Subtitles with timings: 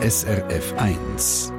[0.00, 1.52] SRF 1.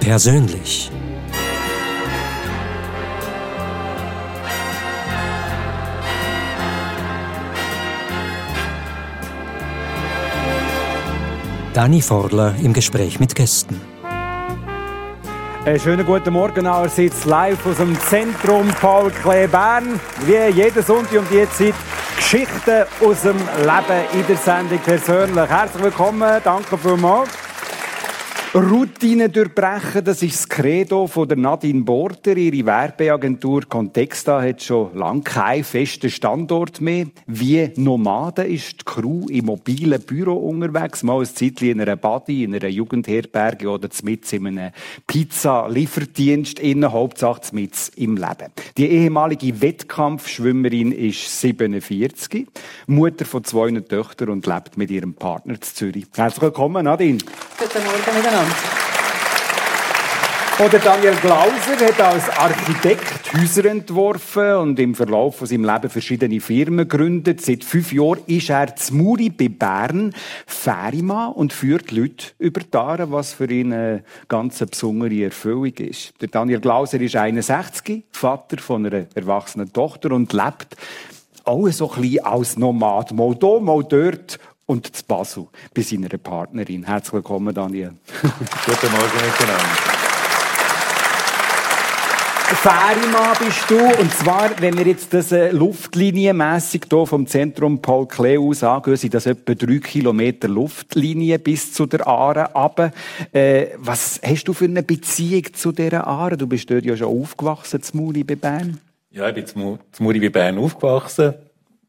[0.00, 0.90] Persönlich.
[11.76, 13.78] Dani Forler im Gespräch mit Gästen.
[15.66, 20.00] Einen schönen guten Morgen allerseits live aus dem Zentrum Paul Klee Bern.
[20.24, 21.74] Wie jeden Sonntag um diese Zeit
[22.16, 25.50] Geschichten aus dem Leben in der Sendung persönlich.
[25.50, 27.28] Herzlich willkommen, danke vielmals.
[28.54, 32.36] Routine durchbrechen, das ist das Credo von der Nadine Border.
[32.36, 37.06] Ihre Werbeagentur Contexta hat schon lange keinen festen Standort mehr.
[37.26, 41.02] Wie Nomaden ist die Crew im mobilen Büro unterwegs.
[41.02, 44.72] Mal ein Zeitchen in einer Body, in einer Jugendherberge oder mit in einem
[45.06, 46.58] Pizza-Lieferdienst.
[46.58, 48.52] Innen Hauptsache mit im Leben.
[48.78, 52.46] Die ehemalige Wettkampfschwimmerin ist 47,
[52.86, 56.06] Mutter von zwei Töchtern und lebt mit ihrem Partner in Zürich.
[56.14, 57.18] Herzlich willkommen, Nadine.
[57.58, 58.45] Guten Morgen miteinander.
[60.58, 66.40] Oder Daniel Glauser hat als Architekt Häuser entworfen und im Verlauf von seinem Leben verschiedene
[66.40, 67.42] Firmen gegründet.
[67.42, 70.14] Seit fünf Jahren ist er zu Muri bei Bern
[70.46, 76.14] Ferimann und führt Leute über die was für ihn eine ganz besondere Erfüllung ist.
[76.22, 80.76] Der Daniel Glauser ist 61, Vater von einer erwachsenen Tochter und lebt
[81.44, 83.12] auch so ein bisschen als Nomad.
[83.12, 86.84] Mal hier, mal dort und zu Basel bei seiner Partnerin.
[86.84, 87.92] Herzlich willkommen, Daniel.
[88.22, 89.96] Guten Morgen miteinander.
[92.54, 94.00] Ferimann bist du.
[94.00, 98.96] Und zwar, wenn wir jetzt das äh, luftlinienmässig hier vom Zentrum Paul Klee aus angehen,
[98.96, 102.92] sind das etwa drei Kilometer Luftlinie bis zu der Aare runter.
[103.32, 106.36] Äh, was hast du für eine Beziehung zu dieser Aare?
[106.36, 108.80] Du bist dort ja schon aufgewachsen, zu Muri bei Bern.
[109.10, 111.34] Ja, ich bin zu Muri bei Bern aufgewachsen.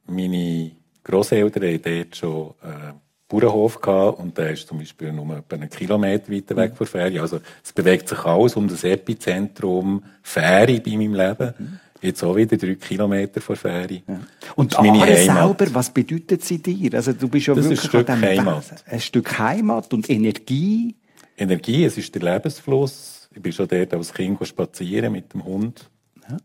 [0.08, 0.72] Meine
[1.07, 2.94] Grosseltern hatten dort schon äh,
[3.28, 7.19] Bauernhof gehabt und der ist zum Beispiel nur etwa einen Kilometer weiter weg von Ferie.
[7.19, 11.53] Also es bewegt sich alles um das Epizentrum Ferie bei meinem Leben.
[11.57, 11.79] Mhm.
[12.01, 14.03] Jetzt auch wieder drei Kilometer vor Ferie.
[14.07, 14.19] Ja.
[14.56, 16.94] Und meine Aare selber, was bedeutet sie dir?
[16.94, 18.63] Also du bist ja das wirklich ist ein Stück Heimat.
[18.85, 20.95] Ein Stück Heimat und Energie.
[21.38, 23.29] Energie, es ist der Lebensfluss.
[23.34, 25.89] Ich bin schon dort als Kind spazieren mit dem Hund.
[26.29, 26.38] Ja.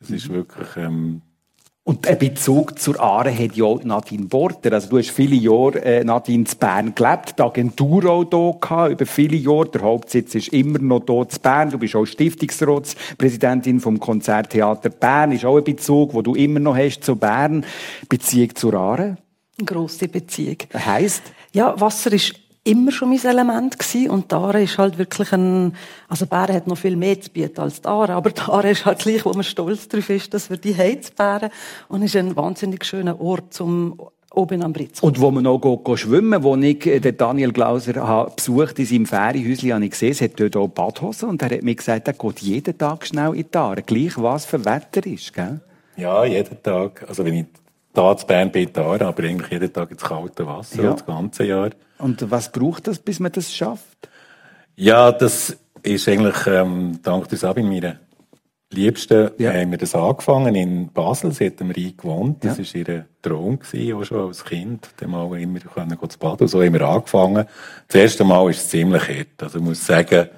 [0.00, 0.34] Es ist mhm.
[0.34, 1.22] wirklich ähm,
[1.90, 4.72] und ein Bezug zur Aare hat ja Nadine Border.
[4.74, 8.92] Also du hast viele Jahre äh, Nadine in Bern gelebt, die Agentur auch hier gehabt,
[8.92, 9.70] über viele Jahre.
[9.70, 11.70] Der Hauptsitz ist immer noch hier in Bern.
[11.70, 15.32] Du bist auch Stiftungsratspräsidentin vom Konzerttheater Bern.
[15.32, 17.66] Ist auch ein Bezug, wo du immer noch hast zu Bern.
[18.08, 19.16] Beziehung zur Aare?
[19.58, 20.58] Eine grosse Beziehung.
[20.72, 21.24] Heißt?
[21.52, 24.10] Ja, Wasser ist immer schon mein Element gewesen.
[24.10, 25.74] Und die Aare ist halt wirklich ein,
[26.08, 28.84] also Bären hat noch viel mehr zu bieten als die Aare, aber die Aare ist
[28.84, 31.50] halt gleich, wo man stolz darauf ist, dass wir die haben, die Bären.
[31.88, 34.00] Und ist ein wahnsinnig schöner Ort zum
[34.32, 35.00] oben am Britz.
[35.00, 38.78] Und wo man noch go, go schwimmen, wo ich äh, den Daniel Glauser habe besucht
[38.78, 41.74] in seinem Ferienhäuschen, habe ich gesehen, es hat dort auch Badhosen und er hat mir
[41.74, 45.60] gesagt, er geht jeden Tag schnell in die Aare, gleich was für Wetter ist, gell?
[45.96, 47.04] Ja, jeden Tag.
[47.08, 47.46] Also wenn ich
[47.92, 50.92] da zu Bern bin, da, aber eigentlich jeden Tag ins kalte Wasser, ja.
[50.92, 51.70] das ganze Jahr.
[52.00, 54.08] Und was braucht das, bis man das schafft?
[54.76, 58.00] Ja, das ist eigentlich, ähm, dank der Sabine, meiner
[58.72, 59.52] Liebsten, ja.
[59.52, 61.32] haben wir das angefangen in Basel.
[61.32, 62.44] Sie hat am Rhein gewohnt.
[62.44, 62.94] Das war ja.
[62.94, 64.88] ihr Traum gewesen, auch schon als Kind.
[64.96, 66.42] Dann mal immer können zu baden.
[66.42, 67.46] Und so haben wir angefangen.
[67.88, 69.42] Das erste Mal ist es ziemlich hart.
[69.42, 70.28] Also ich muss sagen,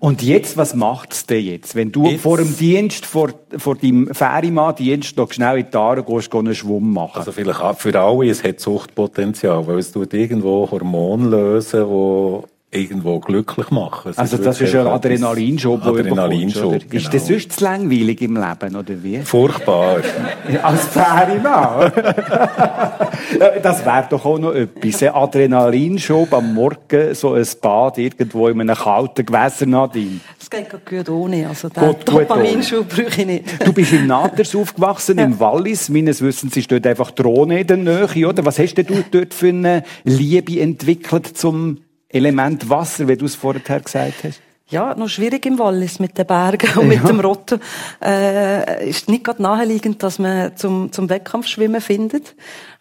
[0.00, 1.74] und jetzt, was macht's denn jetzt?
[1.74, 2.22] Wenn du jetzt?
[2.22, 6.92] vor dem Dienst, vor, vor deinem Ferienmann-Dienst noch schnell in die Aare gehst, einen Schwumm
[6.92, 7.18] machen?
[7.18, 12.48] Also vielleicht auch für alle, es hat Suchtpotenzial, weil es tut irgendwo Hormone lösen, die
[12.70, 14.10] irgendwo glücklich machen.
[14.10, 16.94] Es also ist das ist ein Adrenalinschub, Adrenalinschub genau.
[16.94, 19.18] Ist das sonst zu langweilig im Leben, oder wie?
[19.20, 20.02] Furchtbar.
[20.62, 21.92] Als Ferienmann.
[23.62, 25.02] das wäre doch auch noch etwas.
[25.02, 30.20] Ein Adrenalinschub am Morgen, so ein Bad irgendwo in einem kalten Gewässer, Nadine.
[30.38, 31.48] Das geht gut ohne.
[31.48, 33.66] Also den Dopaminschub brauche ich nicht.
[33.66, 35.88] Du bist in Naters aufgewachsen, im Wallis.
[35.88, 38.44] Meines Wissens ist dort einfach Drohne in der Nähe, oder?
[38.44, 41.78] Was hast denn du dort für eine Liebe entwickelt zum
[42.08, 44.40] Element Wasser, wie du es vorher gesagt hast?
[44.70, 47.60] Ja, noch schwierig im Wallis mit den Bergen und mit dem Rotten.
[48.04, 52.34] Äh, ist nicht gerade naheliegend, dass man zum, zum Wettkampfschwimmen findet.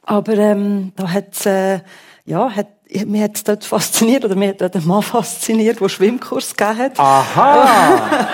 [0.04, 1.80] Aber ähm, da hat's, äh,
[2.26, 2.68] ja, hat,
[3.06, 6.78] mich hat es dort fasziniert, oder mich hat dort ein Mann fasziniert, der Schwimmkurs gegeben
[6.78, 7.00] hat.
[7.00, 8.10] Aha!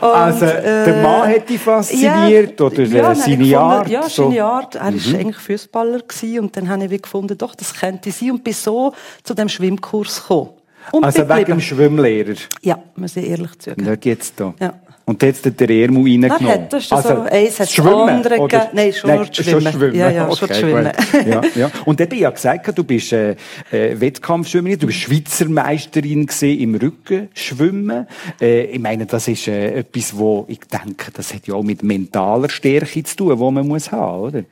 [0.00, 3.88] also, der Mann hat dich fasziniert, ja, oder ja, seine Art?
[3.88, 4.28] Ja, so.
[4.28, 4.74] seine Art.
[4.74, 8.44] Er war eigentlich Fußballer gewesen, und dann habe ich gefunden, doch, das könnte sein, und
[8.44, 10.50] bin so zu dem Schwimmkurs gekommen.
[10.92, 12.34] Und Also wegen dem Schwimmlehrer.
[12.62, 13.90] Ja, muss ich ehrlich zugeben.
[13.90, 14.54] Nicht jetzt da.
[14.60, 14.74] Ja.
[15.08, 16.46] Und jetzt hat der Ermu reingenommen.
[16.46, 18.70] Er hat, das ist so, eins hat Schwimmen, andere oder?
[18.72, 19.94] Nein, schon nur das Schwimmen.
[19.94, 20.90] Ja, ja, schon das Schwimmen.
[21.24, 21.70] Ja, ja.
[21.84, 23.36] Und eben, ich habe gesagt, du bist äh,
[23.70, 28.08] äh, Wettkampfschwimmerin, du bist Schweizer Meisterin gewesen im Rückenschwimmen.
[28.40, 31.84] Äh, ich meine, das ist äh, etwas, wo ich denke, das hat ja auch mit
[31.84, 34.42] mentaler Stärke zu tun, die man muss haben, oder?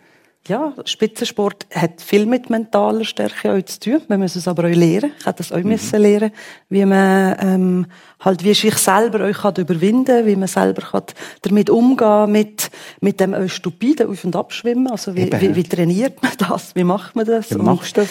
[0.47, 4.03] Ja, Spitzensport hat viel mit mentaler Stärke auch zu tun.
[4.09, 5.13] Man muss es aber auch lernen.
[5.19, 6.33] Ich hätte das auch müssen lernen,
[6.69, 7.87] wie man ähm,
[8.21, 11.05] halt wie sich selber euch kann überwinden, wie man selber kann
[11.41, 12.71] damit umgehen mit
[13.01, 14.91] mit dem auch stupiden Auf- und Abschwimmen.
[14.91, 16.75] Also wie, wie, wie trainiert man das?
[16.75, 17.51] Wie macht man das?
[17.51, 18.11] Wie machst du das?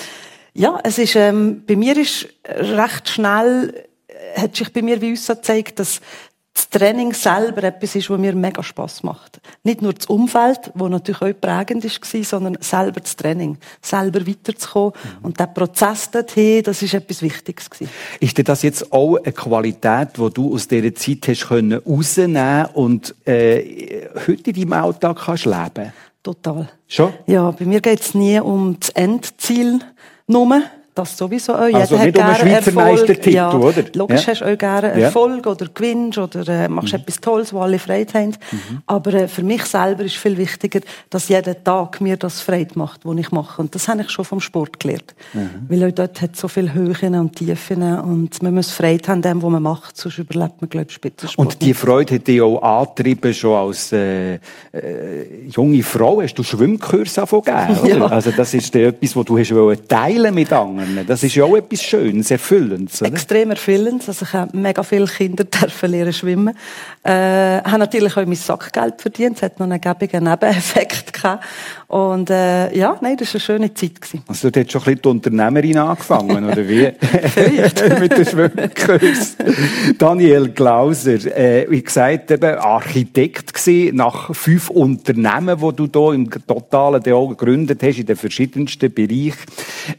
[0.56, 5.12] Ja, es ist ähm, bei mir ist recht schnell äh, hat sich bei mir wie
[5.12, 6.01] uns gezeigt, dass
[6.53, 9.41] das Training selber etwas ist, was mir mega Spaß macht.
[9.63, 13.57] Nicht nur das Umfeld, wo natürlich auch prägend ist, war, sondern selber das Training.
[13.81, 14.94] Selber weiterzukommen.
[15.23, 17.89] Und der Prozess dorthin, das ist etwas Wichtiges gewesen.
[18.19, 22.67] Ist denn das jetzt auch eine Qualität, die du aus dieser Zeit hast können rausnehmen
[22.73, 25.91] und äh, heute in deinem Alltag kannst leben?
[26.21, 26.69] Total.
[26.88, 27.13] Schon?
[27.25, 29.79] Ja, bei mir geht's nie um das Endziel
[30.27, 30.61] nur.
[30.95, 31.73] Das sowieso auch.
[31.73, 32.71] Also Jeder nicht um einen Schweizer.
[32.71, 33.83] Meistertitel, ja, oder?
[33.95, 34.27] Logisch Ja.
[34.31, 34.93] hast du auch gerne Ja.
[34.95, 35.01] Mhm.
[35.01, 38.35] Erfolg oder gewinnst oder äh, machst etwas Tolles, wo alle Freude haben.
[38.85, 43.01] Aber äh, für mich selber ist viel wichtiger, dass jeder Tag mir das Freude macht,
[43.05, 43.61] was ich mache.
[43.61, 45.15] Und das habe ich schon vom Sport gelernt.
[45.33, 45.49] Mhm.
[45.67, 49.41] Weil auch dort hat so viele Höhen und Tiefen und man muss Freude haben, dem,
[49.41, 52.61] was man macht, sonst überlebt man, glaube ich, Spitzensport Und die Freude hat dich auch
[52.61, 54.39] angetrieben, schon als äh, äh,
[55.47, 56.21] junge Frau.
[56.21, 57.97] Hast du Schwimmkurse gegeben, oder?
[57.97, 58.05] Ja.
[58.05, 59.51] Also das ist etwas, was du hast
[59.87, 60.82] teilen mit anderen.
[61.07, 63.12] Das ist ja auch etwas Schönes, Erfüllendes, oder?
[63.12, 64.07] Extrem erfüllend.
[64.07, 66.57] Also ich habe mega viele Kinder dürfen lernen schwimmen.
[67.03, 69.38] Äh, habe natürlich auch mein Sackgeld verdient.
[69.38, 71.44] Es hat noch einen gäbigen Nebeneffekt gehabt.
[71.93, 74.01] Und äh, ja, nein, das war eine schöne Zeit.
[74.01, 74.23] Gewesen.
[74.25, 76.85] Also du hast schon ein bisschen die Unternehmerin angefangen, oder wie?
[77.99, 79.37] mit dem Schwimmkurs.
[79.99, 86.31] Daniel Glauser, äh, wie gesagt, eben Architekt gewesen, nach fünf Unternehmen, die du hier im
[86.31, 89.45] Totalen gegründet hast, in den verschiedensten Bereichen,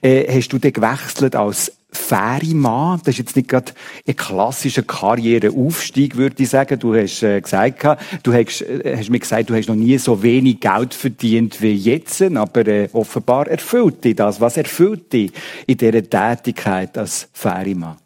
[0.03, 3.01] äh, hast du dann gewechselt als Fährimann.
[3.05, 3.73] Das ist jetzt nicht gerade
[4.07, 6.79] ein klassischer Karriereaufstieg, würde ich sagen.
[6.79, 7.85] Du hast äh, gesagt,
[8.23, 11.75] du hast, äh, hast mir gesagt, du hast noch nie so wenig Geld verdient wie
[11.75, 14.41] jetzt, aber äh, offenbar erfüllt dich das.
[14.41, 15.33] Was erfüllt dich
[15.67, 17.97] in dieser Tätigkeit als Fährimann?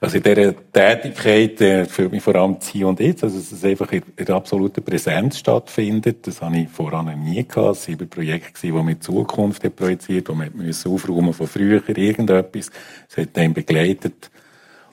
[0.00, 3.50] Also in dieser Tätigkeit äh, fühlt mich vor allem das Hier und Jetzt, also dass
[3.50, 6.26] es einfach in, in absoluter Präsenz stattfindet.
[6.26, 7.76] Das habe ich voran nie gehabt.
[7.76, 10.50] Es waren Projekte, die mit Zukunft hat projiziert, wo man
[10.86, 12.70] aufräumen von früher, irgendetwas.
[13.08, 14.30] Es hat einen begleitet.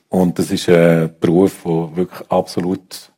[0.09, 3.11] Und das ist ein Beruf, der wirklich absolut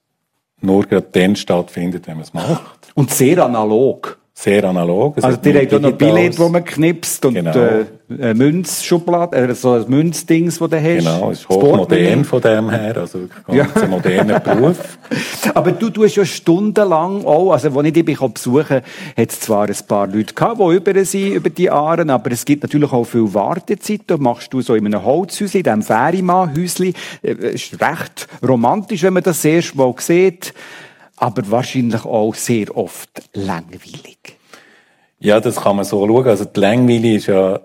[0.62, 2.92] nur gerade dann stattfindet, wenn man es macht.
[2.96, 4.18] Und sehr analog.
[4.38, 5.18] Sehr analog.
[5.18, 5.92] Es Also, die nichts haben noch.
[5.94, 7.56] Billett, wo man knipst und Genau.
[8.20, 10.98] äh, Münzschublade, äh, so ein Münzdings, das du hast.
[10.98, 13.64] Genau, ist hochmodern von dem her, also wirklich Ja.
[13.64, 14.98] ganz ein moderner Beruf.
[15.56, 18.82] Aber du tust ja stundenlang auch, also als ich dich besuchen
[19.18, 22.44] hat es zwar ein paar Leute gehabt, die über sind, über die Jahre, aber es
[22.44, 24.02] gibt natürlich auch viel Wartezeit.
[24.08, 26.94] Da machst du so in einem Holzhäuschen, in diesem Ferienmann-Häuschen.
[27.24, 30.54] Äh, ist recht romantisch, wenn man das erste Mal sieht.
[31.18, 34.38] Aber wahrscheinlich auch sehr oft langweilig.
[35.20, 36.28] Ja, das kann man so schauen.
[36.28, 37.60] Also die Langweile ist ja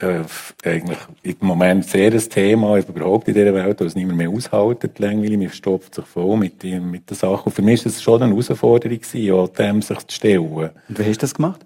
[0.00, 0.22] äh,
[0.64, 4.90] eigentlich im Moment sehr ein Thema überhaupt in dieser Welt, weil es niemand mehr aushalten,
[4.96, 5.38] die Langweile.
[5.38, 7.44] Man verstopft sich voll mit, den- mit den Sachen.
[7.46, 10.40] Und für mich war es schon eine Herausforderung, gewesen, ja, dem sich zu stellen.
[10.88, 11.64] Und wie hast du das gemacht?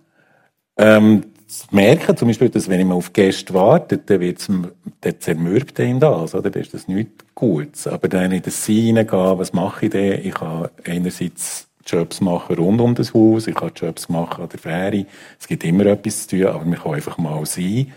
[0.79, 1.25] Ähm,
[1.59, 4.49] zu merken, zum Beispiel, dass wenn ich mal auf Gäste warte, dann wird's,
[5.01, 6.51] dann zermürbt einen das, oder?
[6.51, 7.87] Dann ist das nichts Gutes.
[7.87, 10.25] Aber dann in das Sein hineingehen, was mache ich denn?
[10.25, 14.59] Ich kann einerseits Jobs machen rund um das Haus, ich kann Jobs machen an der
[14.59, 15.07] Fähre.
[15.39, 17.93] Es gibt immer etwas zu tun, aber man kann einfach mal sein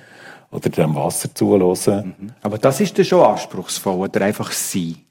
[0.52, 2.34] oder dem Wasser zulassen.
[2.42, 5.05] Aber das ist dann schon anspruchsvoll, oder einfach sein.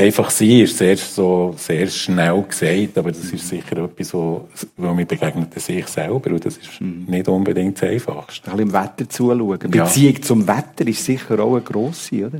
[0.00, 4.94] Einfach sein ist sehr, so, sehr schnell gesagt, aber das ist sicher etwas, wo, wo
[4.94, 8.50] mir begegnet sich selber und das ist nicht unbedingt das Einfachste.
[8.50, 9.58] Ein bisschen im Wetter zuschauen.
[9.74, 9.84] Ja.
[9.84, 12.38] Beziehung zum Wetter ist sicher auch eine grosse, oder?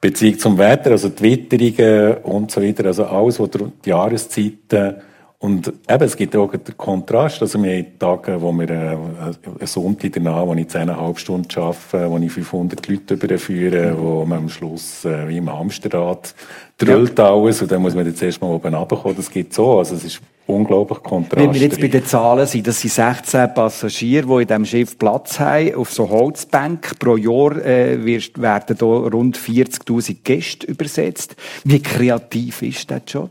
[0.00, 4.94] Beziehung zum Wetter, also die Witterungen und so weiter, also alles, was die Jahreszeiten
[5.42, 9.38] und eben, es gibt auch den Kontrast, also wir haben Tage, wo wir äh, einen
[9.64, 14.48] Sonntag danach, wo ich 10,5 Stunden arbeite, wo ich 500 Leute überführe, wo man am
[14.50, 16.34] Schluss äh, wie im Hamsterrad
[16.76, 19.94] drüllt alles und dann muss man jetzt erst mal oben runterkommen, das gibt so, also
[19.94, 21.42] es ist unglaublich Kontrast.
[21.42, 24.98] Wenn wir jetzt bei den Zahlen sind, das sind 16 Passagiere, die in diesem Schiff
[24.98, 26.98] Platz haben, auf so Holzbänken.
[26.98, 31.34] Pro Jahr äh, werden hier rund 40'000 Gäste übersetzt.
[31.64, 33.30] Wie kreativ ist dieser Job?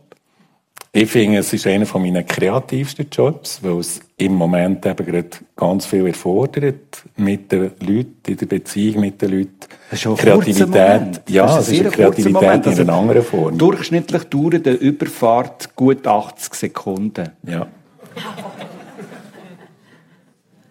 [0.92, 5.86] Ich finde, es ist einer meiner kreativsten Jobs, weil es im Moment eben gerade ganz
[5.86, 9.60] viel erfordert mit den Leuten, in der Beziehung mit den Leuten.
[9.90, 11.22] Das ist schon Kreativität.
[11.30, 12.66] Ja, es ist eine Kreativität Moment.
[12.66, 13.56] in einer anderen Form.
[13.56, 17.30] Durchschnittlich dauert eine Überfahrt gut 80 Sekunden.
[17.46, 17.68] Ja.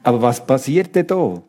[0.02, 1.40] Aber was passiert denn da?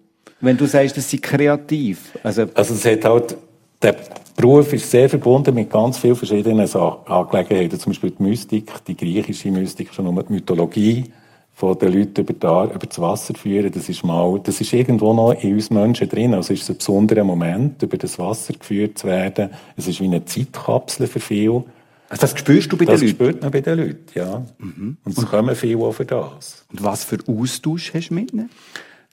[0.42, 2.12] Wenn du sagst, das sind kreativ.
[2.22, 3.36] Also, also es hat halt
[3.82, 3.96] der
[4.40, 7.78] Beruf ist sehr verbunden mit ganz vielen verschiedenen Angelegenheiten.
[7.78, 11.12] Zum Beispiel die Mystik, die griechische Mystik, schon um die Mythologie
[11.54, 13.70] von den Leuten über, die, über das Wasser führen.
[13.70, 16.34] Das ist mal, das ist irgendwo noch in uns Menschen drin.
[16.34, 19.50] Also es ist ein besonderer Moment, über das Wasser geführt zu werden.
[19.76, 21.66] Es ist wie eine Zeitkapsel für viele.
[22.08, 23.18] Also das spürst du bei das den Leuten?
[23.18, 24.46] Das spürt man bei den Leuten, ja.
[24.58, 24.98] Mhm.
[25.04, 26.66] Und es kommen viele auch für das.
[26.72, 28.50] Und was für Austausch hast du mit ihnen?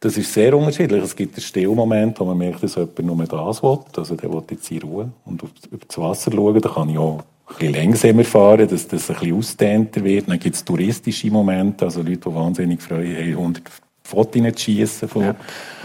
[0.00, 1.02] Das ist sehr unterschiedlich.
[1.02, 3.78] Es gibt einen Stillmoment, wo man merkt, dass jemand nur das will.
[3.96, 6.60] Also der will jetzt in Ruhe und auf, über das Wasser schauen.
[6.60, 10.28] Da kann ich auch ein bisschen langsamer fahren, dass das ein bisschen ausdehnter wird.
[10.28, 13.62] Dann gibt es touristische Momente, also Leute, die wahnsinnig Freude haben, 100
[14.02, 15.36] Fotos zu schiessen von, ja.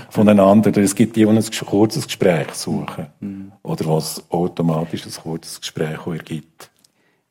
[0.10, 0.76] voneinander.
[0.78, 3.08] Es gibt die, die ein kurzes Gespräch suchen.
[3.20, 3.52] Mhm.
[3.64, 6.71] Oder was automatisch ein kurzes Gespräch ergibt.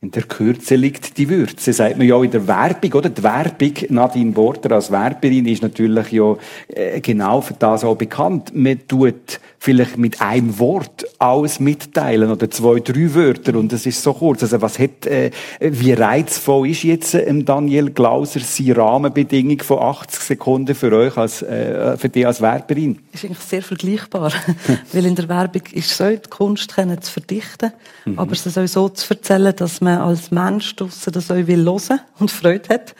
[0.02, 3.10] In der Kürze liegt die Würze, sagt man ja auch in der Werbung, oder?
[3.10, 6.36] Die Werbung, Nadine Border als Werberin, ist natürlich ja
[6.68, 8.50] äh, genau für das auch bekannt.
[8.54, 14.02] Man tut vielleicht mit einem Wort alles mitteilen oder zwei, drei Wörter und es ist
[14.02, 14.42] so kurz.
[14.42, 15.30] Also was hat, äh,
[15.60, 21.42] wie reizvoll ist jetzt äh, Daniel Glauser seine Rahmenbedingung von 80 Sekunden für euch als,
[21.42, 23.00] äh, für dich als Werberin?
[23.12, 24.32] Ist eigentlich sehr vergleichbar.
[24.94, 27.72] Weil in der Werbung ist so, die Kunst können zu verdichten,
[28.06, 28.18] mhm.
[28.18, 32.00] aber es auch so zu erzählen, dass man als Mensch draussen das auch will hören
[32.18, 32.94] und Freude hat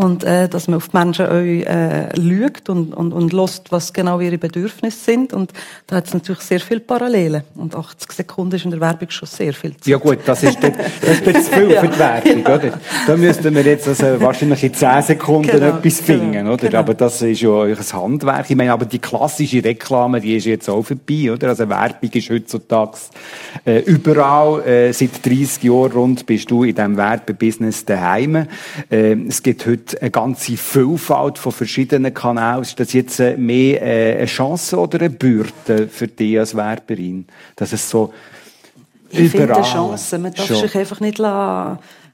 [0.00, 3.92] und äh, dass man auf die Menschen auch äh, schaut und, und, und lässt, was
[3.92, 5.34] genau ihre Bedürfnisse sind.
[5.34, 5.52] Und
[5.88, 7.42] da hat es natürlich sehr viele Parallelen.
[7.54, 9.86] Und 80 Sekunden ist in der Werbung schon sehr viel Zeit.
[9.86, 12.80] Ja gut, das ist, das ist zu viel für die Werbung, oder?
[13.06, 16.68] Da müssten wir jetzt also wahrscheinlich in 10 Sekunden genau, etwas genau, finden, oder?
[16.68, 16.78] Genau.
[16.78, 18.48] Aber das ist ja euer Handwerk.
[18.48, 21.48] Ich meine, aber die klassische Reklame, die ist jetzt auch vorbei, oder?
[21.48, 22.96] Also Werbung ist heutzutage
[23.66, 24.66] äh, überall.
[24.66, 28.46] Äh, seit 30 Jahren rund bist du in diesem Werbebusiness daheim.
[28.90, 32.62] Äh, es gibt heute eine ganze Vielfalt von verschiedenen Kanälen.
[32.62, 37.26] Ist das jetzt äh, mehr äh, eine Chance oder eine Bürde für dich als Werberin?
[37.56, 38.12] Dass es so
[39.10, 40.18] ich finde eine Chance.
[40.18, 41.20] Man darf sich einfach nicht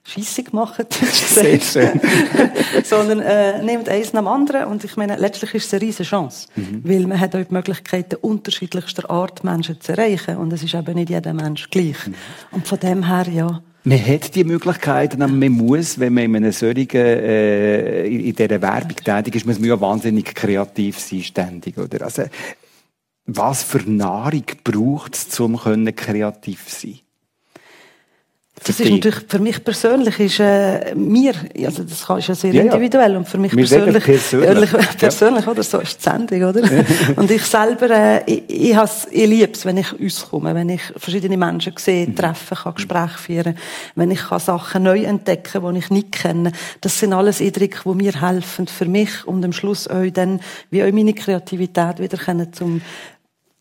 [0.07, 2.01] scheissig machen, Sehr schön.
[2.85, 6.09] sondern äh, nehmt eins nach dem anderen und ich meine, letztlich ist es eine riesige
[6.09, 6.83] Chance, mhm.
[6.85, 10.95] weil man hat auch die Möglichkeit, unterschiedlichster Art Menschen zu erreichen und es ist eben
[10.95, 12.07] nicht jeder Mensch gleich.
[12.07, 12.15] Mhm.
[12.53, 16.37] Und von dem her, ja, man hat die Möglichkeiten, aber man muss, wenn man in
[16.37, 21.79] einer solchen, äh, in dieser Werbung tätig ist, muss man ja wahnsinnig kreativ sein, ständig,
[21.79, 22.05] oder?
[22.05, 22.25] Also,
[23.27, 25.57] was für Nahrung braucht es, um
[25.95, 26.99] kreativ sein?
[28.65, 31.35] Das ist natürlich, für mich persönlich ist, äh, mir,
[31.65, 35.53] also das ist ja sehr ja, individuell und für mich wir persönlich, persönlich, persönlich, ja.
[35.53, 36.63] oder so ist die Sendung, oder?
[37.17, 40.81] und ich selber, äh, ich, ich, has, ich liebe es, wenn ich rauskomme, wenn ich
[40.97, 42.17] verschiedene Menschen sehe, mhm.
[42.17, 43.59] treffen kann, Gespräche führen,
[43.95, 46.51] wenn ich kann Sachen neu entdecken, die ich nicht kenne.
[46.81, 50.83] Das sind alles Eindrücke, die mir helfen, für mich und am Schluss euch dann, wie
[50.83, 52.81] auch meine Kreativität wieder können zum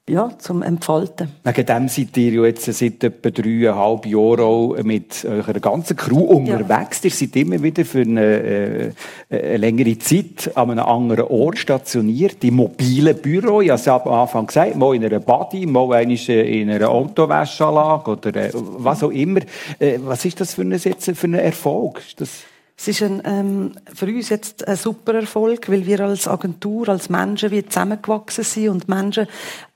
[0.08, 1.32] ja, zum Entfalten.
[1.44, 6.26] Wegen dem seid ihr ja jetzt seit etwa dreieinhalb Jahren auch mit eurer ganzen Crew
[6.26, 7.02] unterwegs.
[7.02, 7.10] Ja.
[7.10, 8.92] Ihr seid immer wieder für eine, äh,
[9.32, 13.62] eine, längere Zeit an einem anderen Ort stationiert, im mobilen Büro.
[13.62, 18.36] Ich habe es am Anfang gesagt, mal in einer Body, mal in einer Autowäschanlage oder
[18.36, 19.40] äh, was auch immer.
[19.80, 22.04] Äh, was ist das für ein, jetzt für ein Erfolg?
[22.08, 22.44] Ist das
[22.78, 27.10] es ist ein, ähm, für uns jetzt ein super Erfolg, weil wir als Agentur, als
[27.10, 29.28] Menschen wie zusammengewachsen sind und Menschen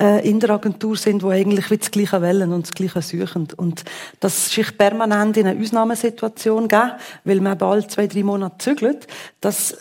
[0.01, 3.47] äh, in der Agentur sind, die eigentlich wie das Gleiche wollen und das Gleiche suchen.
[3.55, 3.85] Und
[4.19, 6.91] das sich permanent in eine Ausnahmesituation geben,
[7.23, 9.07] weil man bald zwei, drei Monate zügelt,
[9.39, 9.77] das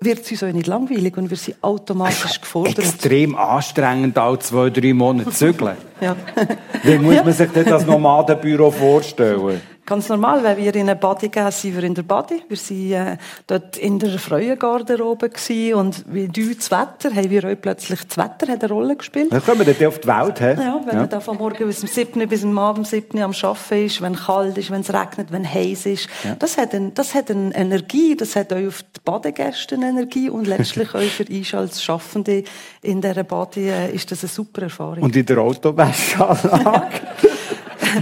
[0.00, 2.78] wird uns auch nicht langweilig und wir sind automatisch gefordert.
[2.78, 5.76] Extrem anstrengend, auch zwei, drei Monate zügeln.
[6.00, 6.16] ja.
[6.82, 9.60] Wie muss man sich das Nomadenbüro vorstellen?
[9.88, 12.42] Ganz normal, wenn wir in eine Body gehen, sind wir in der Body.
[12.46, 13.16] Wir sind äh,
[13.46, 18.18] dort in der Freuengarderobe gewesen und wie du das Wetter, haben wir auch plötzlich das
[18.18, 19.32] Wetter hat eine Rolle gespielt.
[19.32, 20.62] Dann kommen wir dort auf die Welt, he?
[20.62, 21.00] Ja, wenn ja.
[21.00, 24.12] man da von morgen bis um 7 bis am Abend 7 am Arbeiten ist, wenn
[24.12, 26.08] es kalt ist, wenn es regnet, wenn es heiß ist.
[26.22, 26.34] Ja.
[26.38, 30.28] Das hat, ein, das hat eine Energie, das hat auch auf die Badegäste eine Energie
[30.28, 32.44] und letztlich auch für uns als Schaffende
[32.82, 35.02] in dieser Body äh, ist das eine super Erfahrung.
[35.02, 37.00] Und in der Autowäscheanlage?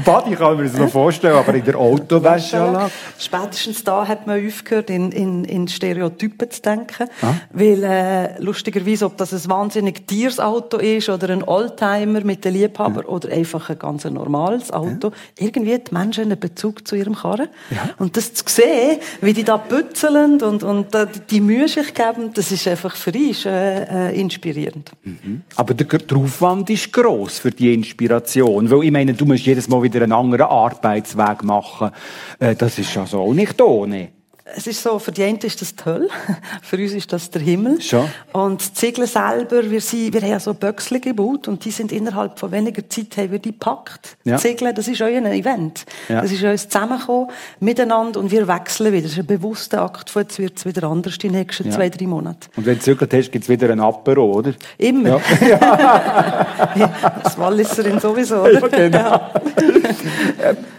[0.04, 2.90] Body kann man sich noch vorstellen, aber in der Autowäscheanlage?
[3.18, 7.08] Spätestens da hat man aufgehört, in, in, in Stereotypen zu denken.
[7.22, 7.34] Ah.
[7.52, 12.54] Weil, äh, lustigerweise, ob das ein wahnsinnig teures Auto ist oder ein Oldtimer mit den
[12.54, 13.08] Liebhaber ja.
[13.08, 15.46] oder einfach ein ganz normales Auto, ja.
[15.46, 17.48] irgendwie hat die Menschen einen Bezug zu ihrem Karren.
[17.70, 17.90] Ja.
[17.98, 20.86] Und das zu sehen, wie die da pützeln und, und
[21.30, 24.92] die Mühe sich geben, das ist einfach für uns äh, äh, inspirierend.
[25.04, 25.42] Mhm.
[25.56, 28.70] Aber der, der Aufwand ist gross für die Inspiration.
[28.70, 31.90] Weil ich meine, du musst jedes Mal wieder einen anderen Arbeitsweg machen.
[32.38, 34.15] Äh, das ist also auch nicht ohne
[34.54, 36.08] es ist so, für die einen ist das die Hölle,
[36.62, 37.80] für uns ist das der Himmel.
[37.80, 38.08] Schon.
[38.32, 41.90] Und die Ziegler selber, wir, sind, wir haben ja so Böcksle gebaut und die sind
[41.90, 44.16] innerhalb von weniger Zeit haben wir die gepackt.
[44.24, 44.36] Ja.
[44.36, 45.84] Ziegler, das ist euer Event.
[46.08, 46.22] Ja.
[46.22, 49.02] Das ist uns zusammengekommen, miteinander und wir wechseln wieder.
[49.02, 51.74] Das ist ein bewusster Akt von jetzt wird es wieder anders die nächsten ja.
[51.74, 52.48] zwei, drei Monate.
[52.56, 54.52] Und wenn du zügelt hast, gibt es wieder ein Apero, oder?
[54.78, 55.20] Immer.
[55.40, 56.46] Ja.
[57.22, 58.60] das Walliserin sowieso, oder?
[58.60, 59.20] Ja, genau.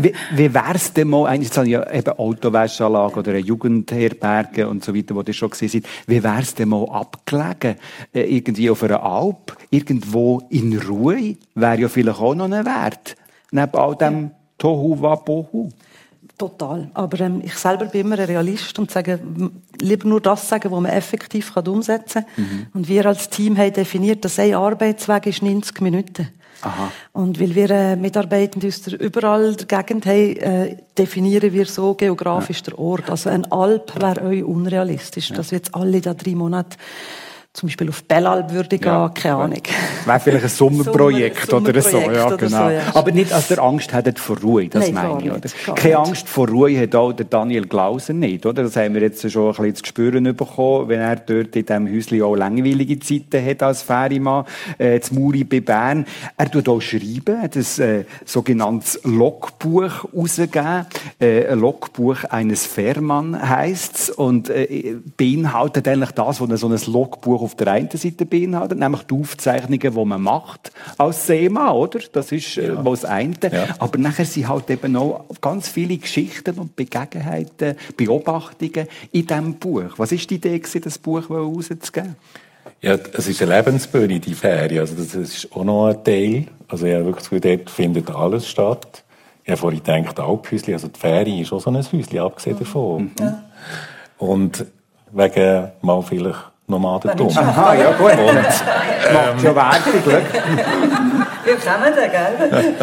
[0.00, 5.14] wie, wie wär's denn mal, eigentlich jetzt ja eben Autowäscheanlage oder Jugendherberge und so weiter,
[5.14, 7.76] wo ihr schon gesehen seid, wie wär's denn mal abgelegen?
[8.12, 13.16] Äh, irgendwie auf einer Alp, irgendwo in Ruhe, wäre ja vielleicht auch noch ein Wert.
[13.50, 15.70] Neben all dem Tohu Wabohu.
[16.36, 16.90] Total.
[16.94, 19.20] Aber ähm, ich selber bin immer ein Realist und sage,
[19.80, 22.44] lieber nur das sagen, was man effektiv kann umsetzen kann.
[22.44, 22.66] Mhm.
[22.74, 26.28] Und wir als Team haben definiert, dass ein Arbeitsweg ist 90 Minuten.
[26.64, 26.92] Aha.
[27.12, 31.94] Und weil wir äh, Mitarbeitende aus der, überall der Gegend haben, äh, definieren wir so
[31.94, 32.64] geografisch ja.
[32.70, 33.10] der Ort.
[33.10, 35.36] Also ein Alp wäre euch unrealistisch, ja.
[35.36, 36.76] dass wir jetzt alle da drei Monate
[37.54, 39.62] zum Beispiel auf Bellalb würde gehen, ja, keine Ahnung.
[40.04, 42.64] Wäre vielleicht ein Sommerprojekt, Sommer, oder so, ja, oder genau.
[42.64, 42.80] So, ja.
[42.92, 45.74] Aber nicht, als der Angst hättet vor Ruhe, das Nein, meine ich, oder?
[45.76, 48.64] Keine Angst vor Ruhe hat auch der Daniel Glauser nicht, oder?
[48.64, 51.86] Das haben wir jetzt schon ein bisschen zu spüren bekommen, wenn er dort in diesem
[51.86, 54.46] Häuschen auch langweilige Zeiten hat als Ferienmann,
[54.78, 56.06] äh, zu Muri bei Bern.
[56.36, 60.86] Er tut auch schreiben, hat ein äh, sogenanntes Logbuch rausgegeben.
[61.20, 67.43] Äh, ein Logbuch eines Fährmann heisst's und äh, beinhaltet eigentlich das, was so ein Logbuch
[67.44, 72.00] auf der einen Seite beinhaltet, nämlich die Aufzeichnungen, die man macht als Seemann, oder?
[72.12, 72.82] Das ist äh, ja.
[72.82, 73.34] das eine.
[73.42, 73.66] Ja.
[73.78, 79.94] Aber nachher sind halt eben auch ganz viele Geschichten und Begebenheiten, Beobachtungen in diesem Buch.
[79.96, 82.16] Was ist die Idee, das Buch rauszugeben?
[82.80, 84.80] Ja, es ist eine Lebensbühne, die Ferie.
[84.80, 86.46] Also das ist auch noch ein Teil.
[86.68, 89.04] Also ja, wirklich, dort findet alles statt.
[89.44, 93.12] Ich habe vorhin gedacht, Alphäusli, also die Ferie ist auch so ein Häuschen, abgesehen davon.
[93.18, 93.34] Mhm.
[94.18, 94.66] Und
[95.12, 97.28] wegen mal vielleicht Nomadentum.
[97.36, 98.12] Aha, ja gut.
[98.12, 100.02] Und, ähm, schon Werbung,
[101.44, 102.74] Wir kommen da, gell?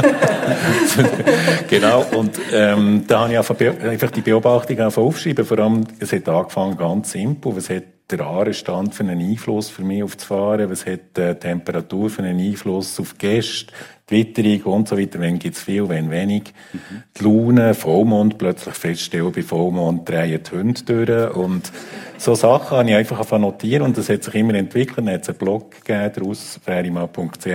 [1.67, 5.43] genau, und ähm, da habe ich einfach die Beobachtung aufschreiben.
[5.45, 7.55] Vor allem, es hat angefangen ganz simpel.
[7.55, 10.69] Was hat der Aarestand für einen Einfluss für mich auf das Fahren?
[10.69, 13.73] Was hat die Temperatur für einen Einfluss auf die Gäste?
[14.11, 15.19] Witterung und so weiter.
[15.19, 16.53] Wenn gibt's viel, wenn wenig.
[16.73, 17.03] Mhm.
[17.17, 21.35] Die Laune, Vollmond, plötzlich feststellen, bei Vollmond drehen die Hunde durch.
[21.35, 21.71] Und
[22.17, 24.99] so Sachen habe ich einfach notieren und das hat sich immer entwickelt.
[24.99, 27.47] Dann hat es einen Blog gegeben, daraus, ferima.ch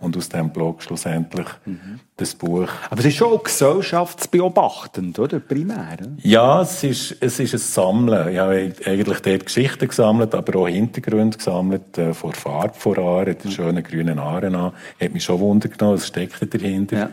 [0.00, 2.00] und aus diesem Blog schlussendlich mhm.
[2.16, 2.68] das Buch.
[2.90, 5.40] Aber es ist schon gesellschaftsbeobachtend, oder?
[5.40, 5.96] Primär.
[5.98, 6.10] Oder?
[6.22, 8.32] Ja, es ist, es ist ein Sammeln.
[8.32, 13.36] Ich habe eigentlich dort Geschichten gesammelt, aber auch Hintergründe gesammelt, äh, vor Farbe vor Aaren,
[13.38, 14.72] den schönen grünen Aaren an.
[15.00, 16.96] Hat mich schon Wunder genommen, was steckt dahinter.
[16.96, 17.10] Ja.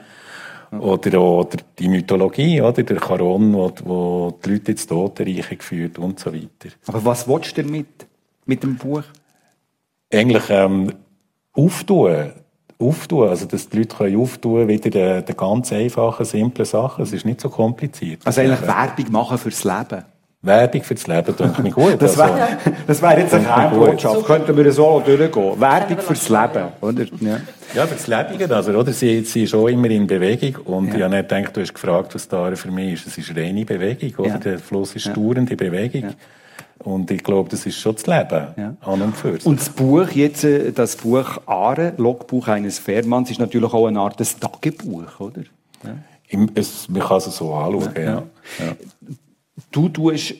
[0.80, 2.82] Oder, oder die Mythologie, oder?
[2.84, 6.74] Der Charon, wo, wo die Leute ins Totenreich geführt und so weiter.
[6.88, 8.08] Aber was willst du damit,
[8.46, 9.04] mit dem Buch?
[10.12, 10.92] Eigentlich, ähm,
[11.54, 12.34] auftun.
[12.84, 17.04] Auftun, also dass die Leute können auftun wieder die, die ganz einfachen, simplen Sachen.
[17.04, 18.22] Es ist nicht so kompliziert.
[18.26, 20.04] Also eigentlich Werbung machen fürs Leben.
[20.44, 22.02] Werbung fürs Leben denke ich gut.
[22.02, 22.56] Das wäre also,
[22.88, 24.26] das wär jetzt eine Kernbotschaft.
[24.26, 25.60] Könnten wir so durchgehen.
[25.60, 27.04] Werbung fürs Leben, oder?
[27.22, 27.40] Ja,
[27.74, 28.92] ja fürs Leben, also, oder?
[28.92, 30.62] Sie, sie ist auch immer in Bewegung.
[30.66, 30.96] Und ja.
[30.96, 33.08] ich habe nicht gedacht, du hast gefragt, was da für mich ist.
[33.08, 34.34] Es ist reine Bewegung, oder?
[34.34, 34.38] Ja.
[34.38, 35.14] Der Fluss ist ja.
[35.14, 36.02] dauernde Bewegung.
[36.02, 36.10] Ja.
[36.84, 38.76] Und ich glaube, das ist schon das Leben ja.
[38.82, 39.46] an und für sich.
[39.46, 44.00] Und das Buch jetzt, äh, das Buch Aare, Logbuch eines Fährmanns, ist natürlich auch eine
[44.00, 45.44] Art des Tagebuch, oder?
[45.84, 45.98] Ja.
[46.28, 48.24] Im, es, man kann es so anschauen, ja.
[48.60, 48.76] ja.
[49.72, 50.36] Du tust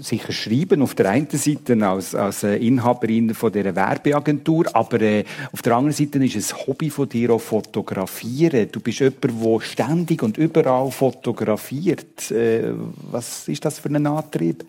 [0.00, 5.62] sicher schreiben, auf der einen Seite als, als Inhaberin von dieser Werbeagentur, aber äh, auf
[5.62, 8.68] der anderen Seite ist es Hobby von dir auch fotografieren.
[8.70, 12.30] Du bist jemand, der ständig und überall fotografiert.
[12.30, 12.72] Äh,
[13.10, 14.64] was ist das für ein Antrieb?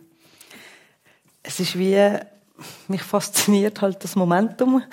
[1.50, 1.98] Es ist wie,
[2.90, 4.84] mich fasziniert halt das Momentum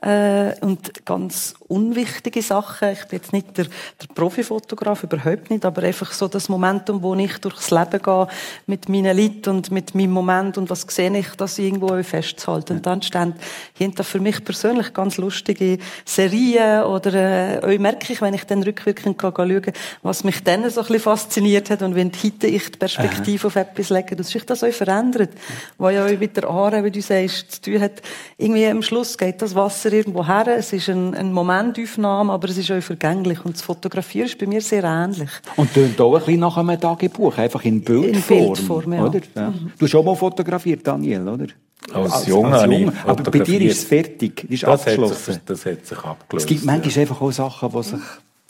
[0.00, 2.88] Äh, und ganz unwichtige Sachen.
[2.88, 7.14] Ich bin jetzt nicht der, der Profifotograf, überhaupt nicht, aber einfach so das Momentum, wo
[7.14, 8.26] ich durchs Leben gehe,
[8.66, 12.78] mit meinen Leuten und mit meinem Moment und was sehe ich, das irgendwo festzuhalten.
[12.78, 13.34] Und dann stehen
[13.74, 19.20] hinter für mich persönlich ganz lustige Serien oder äh, merke ich, wenn ich dann rückwirkend
[19.20, 19.62] schaue,
[20.02, 23.46] was mich dann so ein bisschen fasziniert hat und wenn heute ich die Perspektive Aha.
[23.46, 25.30] auf etwas lege, dass sich das auch verändert.
[25.78, 28.02] Weil ja auch mit der Aare, wie du sagst, zu tun hat,
[28.36, 30.46] irgendwie am Schluss geht das Wasser Bilder irgendwo her.
[30.58, 33.44] Es ist ein, ein Momentaufnahme, aber es ist auch vergänglich.
[33.44, 35.30] Und das Fotografieren ist bei mir sehr ähnlich.
[35.56, 38.38] Und tönt auch ein bisschen nach einem Tagebuch, einfach in Bildform.
[38.38, 39.04] In Bildform, ja.
[39.04, 39.20] Oder?
[39.34, 39.50] ja.
[39.50, 39.72] Mhm.
[39.78, 41.46] Du hast schon mal fotografiert, Daniel, oder?
[41.92, 42.92] Als, als Junge, als Junge.
[43.04, 45.14] Aber bei dir ist es fertig, ist das abgeschlossen.
[45.14, 46.44] Hat sich, das hat sich abgelöst.
[46.44, 47.00] Es gibt manchmal ja.
[47.02, 48.00] einfach auch Sachen, die sich,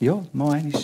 [0.01, 0.83] ja, mal einmal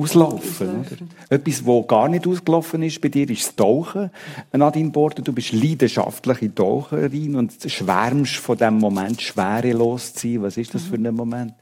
[0.00, 0.80] auslaufen.
[0.80, 0.96] Oder?
[1.28, 4.10] Etwas, was gar nicht ausgelaufen ist bei dir, ist das Tauchen.
[4.52, 10.42] Nadine Border, du bist leidenschaftliche Taucherin und schwärmst von dem Moment, schwerelos zu sein.
[10.42, 11.54] Was ist das für ein Moment?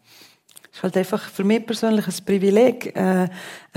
[0.79, 3.27] Ist halt einfach für mich persönlich ein Privileg, äh,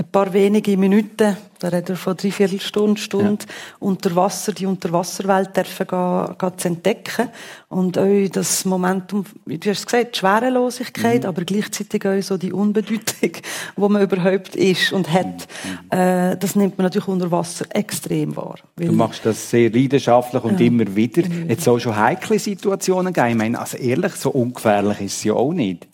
[0.02, 3.76] ein paar wenige Minuten, da reden wir von dreiviertel Stunde, Stunde, ja.
[3.80, 7.28] unter Wasser, die Unterwasserwelt dürfen gehen, gehen zu entdecken.
[7.68, 11.28] Und auch das Momentum, wie du hast gesagt, die Schwerelosigkeit, mhm.
[11.28, 13.32] aber gleichzeitig auch so die Unbedeutung,
[13.76, 15.48] wo man überhaupt ist und hat,
[15.90, 15.98] mhm.
[15.98, 18.56] äh, das nimmt man natürlich unter Wasser extrem wahr.
[18.76, 20.66] Du machst das sehr leidenschaftlich und ja.
[20.66, 21.22] immer wieder.
[21.48, 23.30] Jetzt auch schon heikle Situationen gegeben.
[23.30, 25.88] Ich meine, also ehrlich, so ungefährlich ist es ja auch nicht.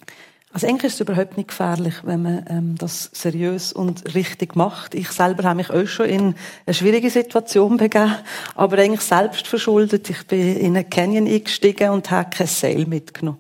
[0.59, 4.97] Also eigentlich ist es überhaupt nicht gefährlich, wenn man ähm, das seriös und richtig macht.
[4.97, 6.35] Ich selber habe mich auch schon in
[6.67, 8.17] eine schwierige Situation begeben,
[8.57, 10.11] aber eigentlich selbst verschuldet.
[10.11, 13.39] Ich bin in einen Canyon eingestiegen und habe kein Seil mitgenommen.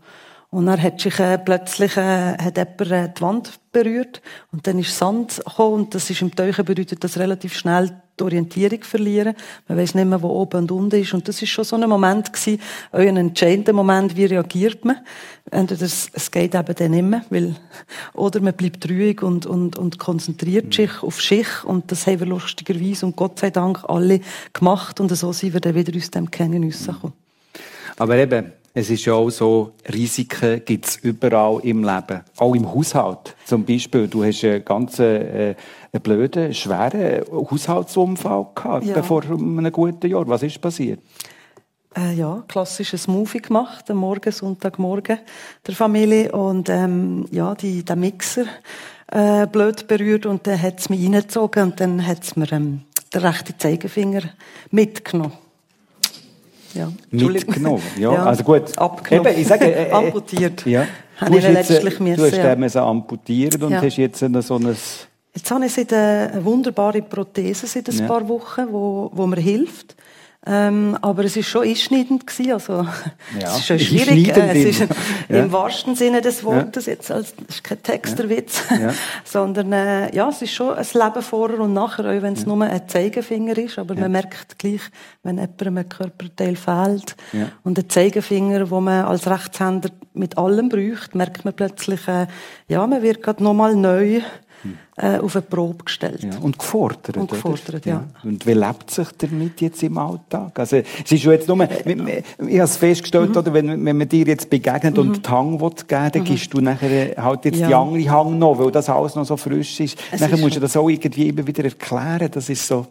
[0.50, 4.78] Und dann hat sich äh, plötzlich äh, hat jemand äh, die Wand berührt und dann
[4.78, 9.34] ist Sand gekommen und das ist im Tauchen bedeutet das relativ schnell die Orientierung verlieren.
[9.68, 11.14] Man weiß nicht mehr, wo oben und unten ist.
[11.14, 12.60] Und das ist schon so ein Moment gewesen,
[12.92, 14.98] ein entscheidender Moment, wie reagiert man.
[15.50, 17.54] Entweder es, es geht eben dann nicht mehr, weil,
[18.14, 20.72] oder man bleibt ruhig und, und, und konzentriert mhm.
[20.72, 21.64] sich auf sich.
[21.64, 24.20] Und das haben wir lustigerweise und Gott sei Dank alle
[24.52, 25.00] gemacht.
[25.00, 27.12] Und so sind wir dann wieder aus dem Canyon rausgekommen.
[27.96, 32.22] Aber eben, es ist ja auch so, Risiken gibt es überall im Leben.
[32.36, 33.34] Auch im Haushalt.
[33.44, 35.56] Zum Beispiel, du hast einen ganz äh,
[35.92, 39.02] einen blöden, schweren Haushaltsunfall gehabt, ja.
[39.02, 40.28] vor einem guten Jahr.
[40.28, 41.00] Was ist passiert?
[41.96, 45.18] Äh, ja, klassisches Movie gemacht, am Morgen, Sonntagmorgen
[45.66, 46.30] der Familie.
[46.30, 48.46] Und ähm, ja, die, der Mixer
[49.10, 52.82] äh, blöd berührt und dann hat es mich reingezogen und dann hat es mir ähm,
[53.12, 54.22] den rechten Zeigefinger
[54.70, 55.47] mitgenommen.
[56.78, 56.92] Ja.
[57.10, 58.12] Mitgenommen, ja.
[58.12, 58.24] ja.
[58.24, 58.78] Also gut.
[58.78, 59.32] Abgenommen.
[59.32, 60.64] Eben, ich sage, äh, äh, amputiert.
[60.64, 60.86] Ja.
[61.18, 62.54] Du, hast jetzt, letztlich du hast ja.
[62.54, 63.82] den amputiert und ja.
[63.82, 64.76] hast jetzt so ein...
[65.34, 68.06] Jetzt habe ich eine wunderbare Prothese seit ein ja.
[68.06, 69.96] paar Wochen, wo, wo mir hilft.
[70.50, 72.72] Ähm, aber es ist schon einschneidend gewesen, also
[73.38, 74.34] ja, es ist schon schwierig.
[74.34, 74.88] Äh, es ist
[75.28, 75.40] ja.
[75.40, 76.94] im wahrsten Sinne des Wortes ja.
[76.94, 78.94] jetzt als das ist kein Texterwitz, ja.
[79.24, 82.62] sondern äh, ja, es ist schon ein Leben vorher und nachher, auch wenn es nur
[82.62, 84.80] ein Zeigefinger ist, aber man merkt gleich,
[85.22, 87.14] wenn jemandem ein Körperteil fehlt
[87.64, 92.26] und ein Zeigefinger, wo man als Rechtshänder mit allem braucht, merkt man plötzlich, äh,
[92.68, 94.22] ja, man wird gerade nochmal neu
[94.96, 96.24] äh, auf eine Probe gestellt.
[96.24, 97.16] Ja, und gefordert.
[97.16, 97.92] Und gefordert, ja.
[97.92, 98.04] ja.
[98.22, 100.58] Und wie lebt sich damit jetzt im Alltag?
[100.58, 103.36] Also, es ist jetzt nur, ich habe es festgestellt, mhm.
[103.36, 105.00] oder, wenn, wenn man dir jetzt begegnet mhm.
[105.00, 106.24] und den Hang will geben dann mhm.
[106.24, 107.68] gibst du nachher halt jetzt ja.
[107.68, 109.98] die andere Hang noch, weil das alles noch so frisch ist.
[110.10, 112.28] Es nachher ist musst du das auch irgendwie immer wieder erklären.
[112.30, 112.86] Das ist so,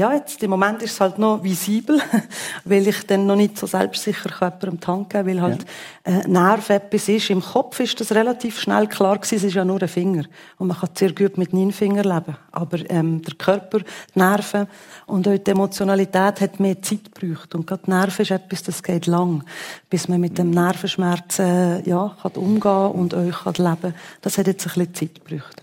[0.00, 2.00] ja, jetzt, im Moment ist es halt noch visibel,
[2.64, 5.66] weil ich dann noch nicht so selbstsicher jemandem die Hand geben weil halt
[6.06, 6.20] ja.
[6.20, 7.28] äh, Nerv etwas ist.
[7.28, 10.24] Im Kopf ist das relativ schnell klar gewesen, es ist ja nur ein Finger.
[10.56, 12.34] Und man kann sehr gut mit neun Fingern leben.
[12.50, 14.68] Aber ähm, der Körper, die Nerven
[15.04, 17.54] und auch die Emotionalität hat mehr Zeit gebraucht.
[17.54, 19.44] Und gerade Nerven ist etwas, das geht lang,
[19.90, 24.46] bis man mit dem Nervenschmerz äh, ja, kann umgehen und euch kann leben Das hat
[24.46, 25.62] jetzt ein bisschen Zeit gebraucht.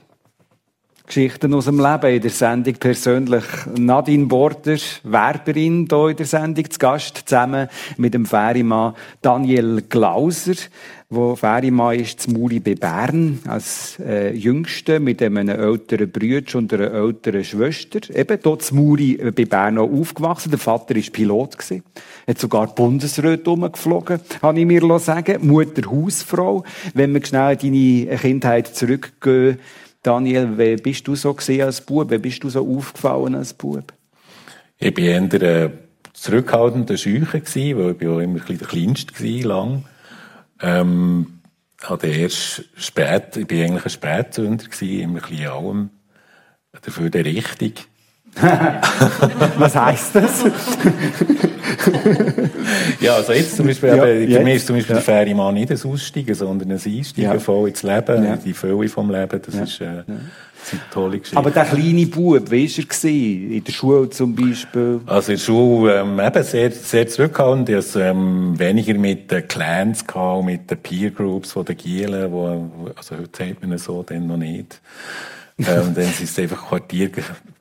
[1.07, 3.43] Geschichten aus dem Leben in der Sendung persönlich.
[3.77, 10.55] Nadine Border, Werberin hier in der Sendung zu Gast, zusammen mit dem Ferimann Daniel Glauser,
[11.09, 16.73] wo Ferimann ist zu Muri bei Bern, als äh, Jüngste mit einem älteren Bruder und
[16.73, 18.01] einer älteren Schwester.
[18.13, 20.49] Eben dort zu Muri äh, bei Bern auch aufgewachsen.
[20.49, 21.57] Der Vater war Pilot.
[21.57, 21.83] Gewesen.
[22.27, 26.65] Hat sogar Bundesräte rumgeflogen, habe ich mir sagen Mutter Hausfrau.
[26.93, 29.59] Wenn wir schnell in deine Kindheit zurückgehen,
[30.03, 32.09] Daniel, wie bist du so als Bub?
[32.11, 33.93] Wie bist du so aufgefallen als Bub?
[34.77, 35.71] Ich war eher ein
[36.13, 37.41] zurückhaltender Scheuche,
[37.77, 39.85] weil ich auch immer ein der Kleinste war, lang.
[40.61, 41.39] Ähm,
[41.83, 45.89] hatte erst spät, ich war eigentlich ein Spätzünder, immer ein bisschen allem,
[46.81, 47.73] dafür der Richtung.
[49.57, 50.43] Was heisst das?
[53.01, 54.43] ja, also jetzt zum Beispiel, Ja, eben, für jetzt.
[54.43, 55.01] mich ist zum Beispiel Ja.
[55.01, 57.39] der Ferienmann nicht ein Aussteigen, sondern ein Einsteigen Ja.
[57.39, 58.35] voll ins Leben, Ja.
[58.37, 60.03] die Fülle vom Leben, das ist, äh.
[61.35, 63.55] Aber der kleine Bub, wie war er?
[63.55, 64.99] In der Schule zum Beispiel?
[65.05, 67.69] Also in der Schule ähm, eben sehr, sehr zurückhaltend.
[67.69, 72.29] Ich hatte ähm, weniger mit den Clans, gehabt, mit den Peer Groups von den Gielen,
[72.31, 74.81] wo, also heute sagt man so, dann noch nicht.
[75.59, 76.69] ähm, dann waren es einfach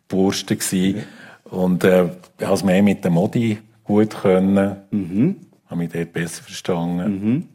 [0.09, 1.05] Quartierbursten gewesen.
[1.45, 2.05] Und äh,
[2.39, 4.77] ich es mehr mit der Modi gut können.
[4.91, 5.37] Mhm.
[5.69, 7.49] Habe mich dort besser verstanden.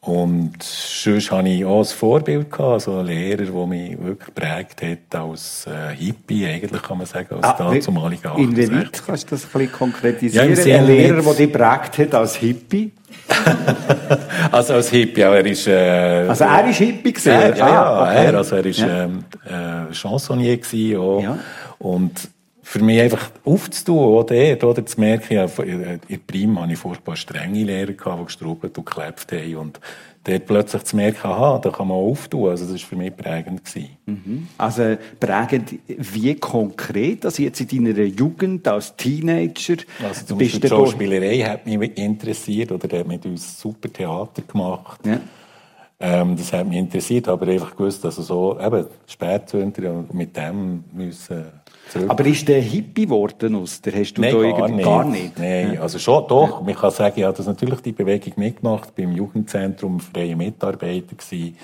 [0.00, 4.80] Und sonst hatte ich auch ein Vorbild, gehabt, also einen Lehrer, der mich wirklich geprägt
[4.82, 9.06] hat als äh, Hippie, eigentlich kann man sagen, als Ah, dazumaliger Inwieweit 68.
[9.06, 10.54] kannst du das ein bisschen konkretisieren?
[10.54, 12.92] Ja, ein Lehrer, der dich geprägt hat als Hippie?
[14.52, 15.66] Also als Hippie, ja, er ist...
[15.66, 17.12] Äh, Also er war Hippie?
[17.12, 17.28] gewesen?
[17.32, 18.24] Ja, ja, Ah, okay.
[18.26, 19.04] er, also er ist Ja.
[19.04, 21.22] ähm, äh, Chansonnier gewesen, auch.
[21.22, 21.38] Ja.
[21.78, 22.28] Und
[22.62, 26.78] für mich einfach aufzutun, auch dort, oder, zu merken, ja, in in Prim hatte ich
[26.78, 29.56] furchtbar strenge Lehrer die gestrubbelt und geklebt haben.
[29.56, 29.80] Und
[30.24, 32.50] dort plötzlich zu merken, aha, da kann man auch auftun.
[32.50, 33.64] Also das war für mich prägend.
[33.64, 34.48] Gewesen.
[34.58, 40.68] Also prägend, wie konkret, also jetzt in deiner Jugend als Teenager, Also zum Beispiel die
[40.68, 45.00] Schauspielerei hat mich interessiert, oder der hat mit uns super Theater gemacht.
[45.06, 45.20] Ja.
[46.00, 50.36] Ähm, das hat mich interessiert, aber einfach gewusst, dass er so, eben, Spätzünder und mit
[50.36, 51.46] dem müssen
[51.92, 52.10] zurück.
[52.10, 53.92] Aber ist der Hippie geworden, Oster?
[53.92, 54.84] Hast du Nein, da gar irgendwie nicht.
[54.84, 55.38] gar nicht?
[55.38, 56.62] Nein, also schon, doch.
[56.62, 61.56] Man kann sagen, ich habe das natürlich die Bewegung mitgemacht, beim Jugendzentrum freie Mitarbeiter gewesen.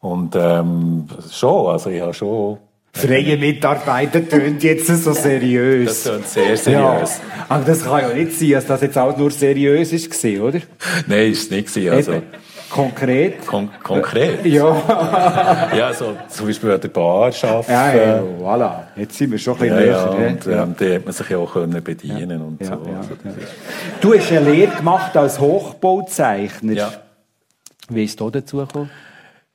[0.00, 2.58] Und, ähm, schon, also ich habe schon,
[2.92, 6.02] Freie Mitarbeiter tönt jetzt so seriös.
[6.04, 7.18] das klingt sehr seriös.
[7.18, 10.42] Ja, aber das kann ja nicht sein, dass das jetzt auch nur seriös ist, gewesen,
[10.42, 10.60] oder?
[11.06, 12.22] Nein, ist es nicht gewesen, also.
[12.70, 13.46] Konkret?
[13.46, 14.44] kon konkret.
[14.44, 15.68] Ja.
[15.76, 17.70] Ja, so, zum Beispiel an der Bar arbeiten.
[17.72, 18.72] Ja, ja, voilà.
[18.96, 20.28] Jetzt sind wir schon ein bisschen Ja, ja, näher.
[20.30, 20.62] und, ja.
[20.64, 22.72] ähm, da hat man sich ja auch können bedienen und Ja, so.
[22.72, 23.42] ja, Also, das ja.
[24.00, 26.72] Du hast eine Lehre gemacht als Hochbauzeichner.
[26.74, 26.92] Ja.
[27.88, 28.90] Wie ist da dazu gekommen?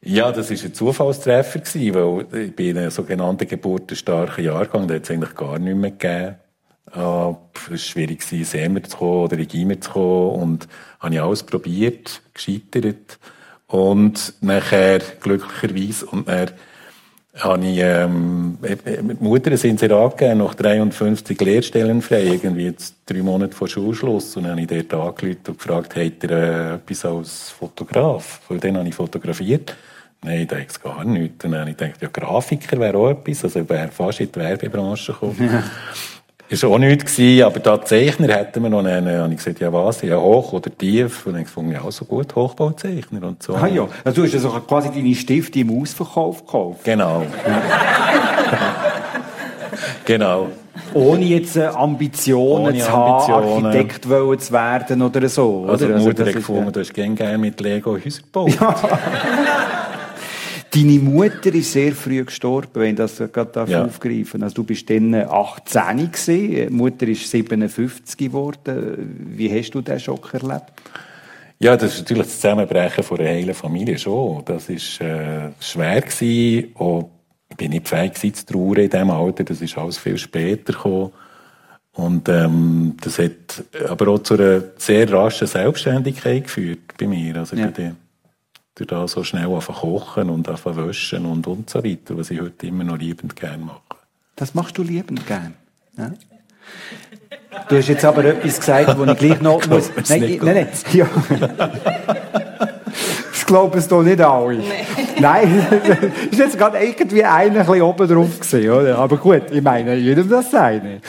[0.02, 4.96] Ja, das war ein Zufallstreffer, gewesen, weil ich bin in einem sogenannten geburtenstarken Jahrgang, da
[4.96, 6.36] hat es eigentlich gar nicht mehr gegeben.
[6.92, 10.68] Pff, Es war schwierig, ins EMER zu kommen oder in GIMER zu kommen und
[11.00, 13.20] habe ich alles probiert, gescheitert.
[13.68, 16.52] Und nachher, glücklicherweise, und dann
[17.40, 23.24] habe ich, ähm, äh, Mutter sind sie angegeben, nach 53 Lehrstellen frei, irgendwie jetzt drei
[23.24, 24.38] Monate vor Schulschluss.
[24.38, 28.42] Und dann habe ich dort angerufen und gefragt, habt ihr äh, etwas als Fotograf?
[28.50, 29.76] Weil dann habe ich fotografiert.
[30.24, 31.44] Nein, da es gar nichts.
[31.44, 33.44] Und dann habe ich gedacht, ja, Grafiker wäre auch etwas.
[33.44, 35.64] Also ich wäre fast in die Werbebranche gekommen.
[36.50, 39.72] Ist auch nichts gewesen, aber da Zeichner hätten wir noch einen, habe ich gesagt, ja
[39.72, 41.26] was, ja hoch oder tief.
[41.26, 43.56] Und dann gefunden, ja, so gut, Hochbauzeichner und so.
[43.56, 46.84] Ah ja, also du hast also quasi deine Stifte im Ausverkauf gekauft.
[46.84, 47.24] Genau.
[50.06, 50.50] genau.
[50.94, 53.66] Ohne jetzt äh, Ambitionen Ohne zu haben, Ambitionen.
[53.66, 55.66] Architekt wollen zu werden oder so.
[55.68, 55.98] Also, oder?
[55.98, 58.58] die Mutter das hat gefunden, äh, du hast gerne mit Lego Häuser gebaut.
[60.74, 63.86] Deine Mutter ist sehr früh gestorben, wenn ich das gerade Ja.
[63.86, 69.28] aufgreifen Also du bist dann 18 gewesen, die Mutter ist 57 geworden.
[69.36, 70.72] Wie hast du den Schock erlebt?
[71.60, 74.44] Ja, das ist natürlich das Zusammenbrechen von einer heilen Familie schon.
[74.46, 76.72] Das ist äh, schwer gewesen.
[76.76, 77.10] Auch,
[77.50, 79.44] ich bin nicht fähig gewesen, zu trauern in diesem Alter.
[79.44, 81.12] Das ist alles viel später gekommen.
[81.96, 87.36] Und ähm, das hat aber auch zu einer sehr raschen Selbstständigkeit geführt bei mir.
[87.38, 87.68] Also Ja.
[87.68, 87.96] bin
[88.76, 92.42] durch da so schnell anfangen kochen und anfangen waschen und, und so weiter, was ich
[92.42, 93.82] heute immer noch liebend gerne mache.
[94.36, 95.54] Das machst du liebend gern.
[95.98, 96.12] Ja?
[97.70, 99.92] Du hast jetzt aber etwas gesagt, wo ich gleich noch muss.
[100.10, 100.68] Nein, nicht nein, nein.
[100.92, 101.08] Ja.
[103.32, 104.64] Das glauben es doch nicht alle.
[105.20, 105.68] Nein,
[106.32, 108.98] ist jetzt gerade irgendwie einer ein bisschen oben drauf gewesen, oder?
[108.98, 111.02] Aber gut, ich meine, jedem das seine.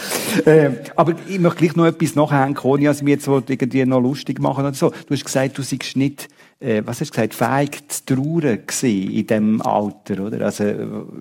[0.44, 4.00] Ähm, aber ich möchte gleich noch etwas nachhängen, ohne dass ich mich jetzt irgendwie noch
[4.00, 4.90] lustig machen oder so.
[4.90, 6.28] Du hast gesagt, du seist nicht,
[6.64, 10.44] äh, was hast du gesagt, fähig zu trauern in diesem Alter, oder?
[10.46, 10.64] Also,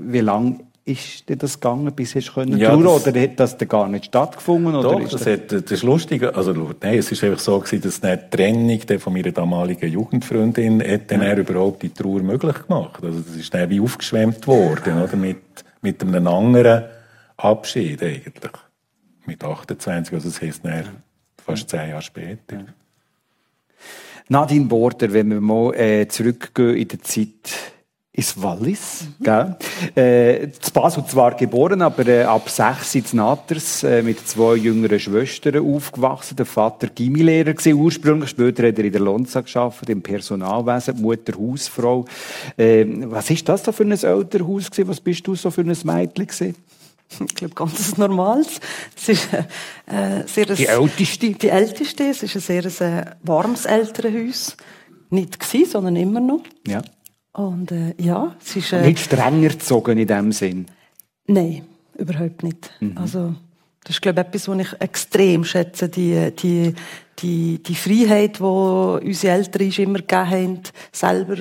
[0.05, 3.57] wie lang ist dir das gegangen, bis du können Ja, trauern, das- oder hat das
[3.57, 4.75] denn gar nicht stattgefunden?
[4.75, 6.23] Oder Doch, ist das, hat, das ist lustig.
[6.23, 11.09] Also, nein, es ist einfach so gewesen, dass die Trennung von meiner damaligen Jugendfreundin hat
[11.11, 13.03] dann er überhaupt die Trauer möglich gemacht.
[13.03, 15.15] Also, das ist dann wie aufgeschwemmt worden, oder?
[15.15, 15.37] Mit,
[15.81, 16.83] mit einem anderen
[17.37, 18.51] Abschied eigentlich.
[19.25, 20.83] Mit 28, also das heisst dann
[21.37, 22.65] fast zehn Jahre später.
[24.33, 27.51] Nadine Border, wenn wir mal äh, zurückgehen in der Zeit
[28.11, 29.55] ins Wallis, gell?
[29.93, 34.99] Äh, zu Basel zwar geboren, aber äh, ab sechs in Naters äh, mit zwei jüngeren
[34.99, 36.35] Schwestern aufgewachsen.
[36.35, 41.01] Der Vater Gimilehrer gewesen, ursprünglich, später hat er in der Lonza geschafft, im Personalwesen, die
[41.03, 42.05] Mutter Hausfrau.
[42.57, 44.87] Äh, was ist das da für ein Elternhaus gewesen?
[44.87, 46.55] Was bist du so für ein Mädchen gewesen?
[47.21, 48.59] Ich glaube, ganz normales.
[48.95, 51.31] Es ist äh, sehr die älteste?
[51.31, 52.05] Die älteste.
[52.09, 54.55] Es ist ein sehr ein, warmes Elternhaus.
[55.09, 56.43] Nicht gewesen, sondern immer noch.
[56.67, 56.81] Ja.
[57.33, 58.73] Und äh, ja, es ist...
[58.73, 60.67] Äh, nicht strenger gezogen in dem Sinn?
[61.27, 61.63] Nein,
[61.97, 62.71] überhaupt nicht.
[62.79, 62.97] Mhm.
[62.97, 63.35] Also
[63.83, 66.73] das ist, glaube ich, etwas, was ich extrem schätze, die, die,
[67.19, 70.59] die, die Freiheit, die unsere Eltern uns immer gegeben haben,
[70.91, 71.35] selber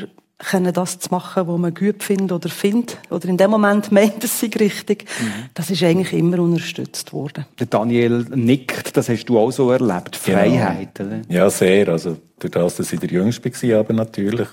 [0.51, 4.23] können das zu machen, was man gut findet oder findet, oder in dem Moment meint
[4.25, 5.51] es sich richtig, mhm.
[5.55, 7.47] das ist eigentlich immer unterstützt worden.
[7.59, 11.05] Der Daniel nickt, das hast du auch so erlebt, Freiheit, ja.
[11.05, 11.21] oder?
[11.29, 14.49] Ja, sehr, also durch das, dass ich der Jüngste war, aber natürlich,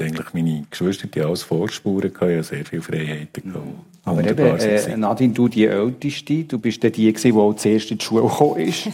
[0.00, 3.66] eigentlich meine Geschwister die alles Vorspuren gehabt, ja sehr viele Freiheiten gehabt.
[4.04, 8.04] Aber eben, äh, Nadine, du die Älteste, du bist die, die, die zuerst in die
[8.04, 8.86] Schule gekommen ist.
[8.86, 8.92] Ja.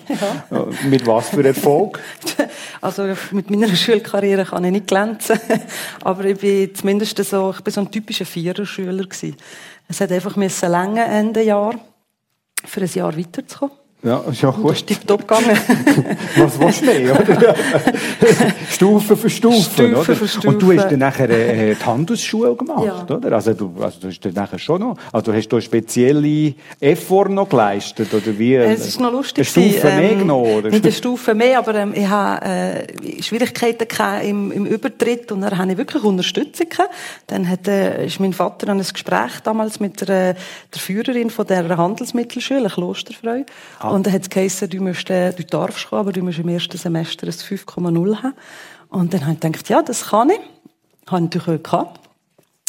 [0.53, 2.01] Äh, mit was für Erfolg?
[2.81, 5.38] Also mit meiner Schulkarriere kann ich nicht glänzen,
[6.03, 9.37] aber ich bin zumindest so, ich bin so ein typischer Viererschüler gewesen.
[9.87, 11.79] Es hat einfach müssen länger Ende Jahr
[12.65, 13.77] für ein Jahr weiterzukommen.
[14.05, 14.71] Ja, ist ja gut.
[14.71, 15.57] Das ist tiptop gegangen.
[16.37, 17.55] Was willst du mehr, oder?
[18.69, 20.17] Stufe für Stufe, Stufe oder?
[20.17, 20.49] Für Stufe.
[20.49, 23.17] Und du hast dann nachher äh, die Handelsschule gemacht, ja.
[23.17, 23.31] oder?
[23.31, 27.29] Also du, also du hast dann nachher schon noch, also du hast da spezielle Effort
[27.29, 28.57] noch geleistet, oder wie?
[28.57, 29.49] Es ist noch lustig.
[29.57, 30.71] Eine Stufe ähm, mehr genommen, oder?
[30.71, 33.87] Nicht eine Stufe mehr, aber ähm, ich hatte äh, Schwierigkeiten
[34.25, 36.91] im, im Übertritt und dann habe ich wirklich Unterstützung gehabt.
[37.29, 41.47] Dann hat, äh, ist mein Vater an ein Gespräch damals mit der, der Führerin von
[41.47, 43.45] der Handelsmittelschule, Klosterfrau.
[43.79, 43.91] Ah.
[43.92, 46.48] Und dann hat es geheißen, du, musst, äh, du darfst kommen, aber du musst im
[46.48, 48.33] ersten Semester ein 5,0 haben.
[48.88, 50.40] Und dann habe ich gedacht, ja, das kann ich.
[51.09, 52.00] Habe ich natürlich auch gehabt.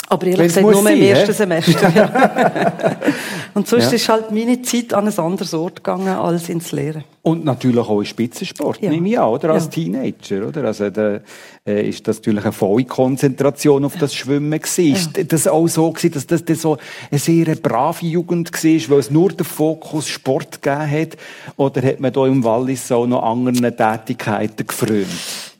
[0.09, 1.31] Aber ehrlich gesagt nur sein, im ersten he?
[1.31, 1.89] Semester.
[1.95, 2.97] Ja.
[3.53, 3.91] und sonst ja.
[3.91, 7.03] ist halt meine Zeit an ein anderes Ort gegangen als ins Lehren.
[7.21, 8.89] Und natürlich auch im Spitzensport, ja.
[8.89, 9.51] nehme ich an, oder?
[9.51, 9.69] Als ja.
[9.71, 10.65] Teenager, oder?
[10.65, 11.21] Also, da
[11.65, 14.87] äh, ist das natürlich eine volle Konzentration auf das Schwimmen gewesen.
[14.87, 15.21] Ja.
[15.21, 16.77] Ist das auch so gewesen, dass das, das so
[17.09, 21.17] eine sehr brave Jugend war, weil es nur den Fokus Sport gegeben hat?
[21.55, 25.07] Oder hat man da im Wallis auch noch anderen Tätigkeiten gefrönt?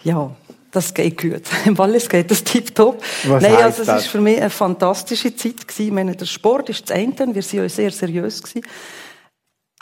[0.04, 0.32] Ja,
[0.74, 1.44] das geht gut.
[1.66, 3.02] Im Wallis geht das tiptop.
[3.26, 5.88] Was Nein, also es war für mich eine fantastische Zeit gewesen.
[5.88, 8.66] Ich meine, der Sport ist das eine, wir waren ja sehr seriös gewesen.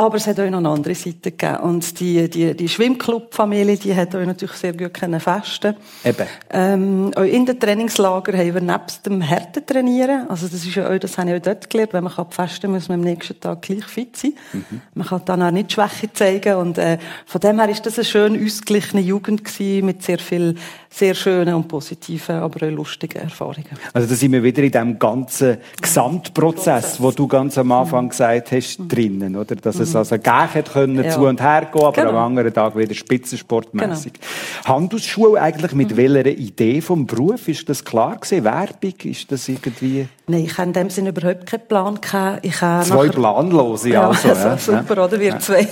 [0.02, 1.58] Aber es hat auch noch eine andere Seite gegeben.
[1.58, 6.28] Und die, die, die Schwimmclub-Familie, die hat euch natürlich sehr gut können festen Eben.
[6.50, 10.28] Ähm, auch in den Trainingslager haben wir nebst dem Härten trainieren.
[10.28, 11.94] Also das ist ja auch, das habe ich auch dort gelernt.
[11.94, 14.34] Wenn man kann festen muss man am nächsten Tag gleich fit sein.
[14.54, 14.82] Mhm.
[14.96, 16.56] Man kann dann auch nicht Schwäche zeigen.
[16.56, 20.56] Und, äh, von dem her ist das eine schön ausgeglichene Jugend gewesen, mit sehr viel,
[20.94, 23.66] sehr schönen und positiven, aber auch lustigen Erfahrungen.
[23.94, 28.10] Also da sind wir wieder in dem ganzen Gesamtprozess, wo du ganz am Anfang mhm.
[28.10, 28.88] gesagt hast, mhm.
[28.90, 29.56] drinnen, oder?
[29.56, 31.12] Dass es es also gehen können, ja.
[31.12, 32.10] zu und her gehen, aber genau.
[32.10, 34.14] am anderen Tag wieder spitzensportmäßig.
[34.14, 34.76] Genau.
[34.76, 35.98] Handelsschule eigentlich mit mhm.
[35.98, 37.48] welcher Idee vom Beruf?
[37.48, 38.44] Ist das klar gewesen?
[38.44, 38.94] Werbung?
[39.04, 40.08] Ist das irgendwie?
[40.28, 42.00] Nein, ich hatte in dem Sinne überhaupt keinen Plan.
[42.02, 42.46] Gehabt.
[42.46, 43.12] Ich habe zwei nachher...
[43.12, 44.28] Planlose ja, also.
[44.42, 45.20] Ja, super, oder?
[45.20, 45.40] Wir ja.
[45.40, 45.68] zwei.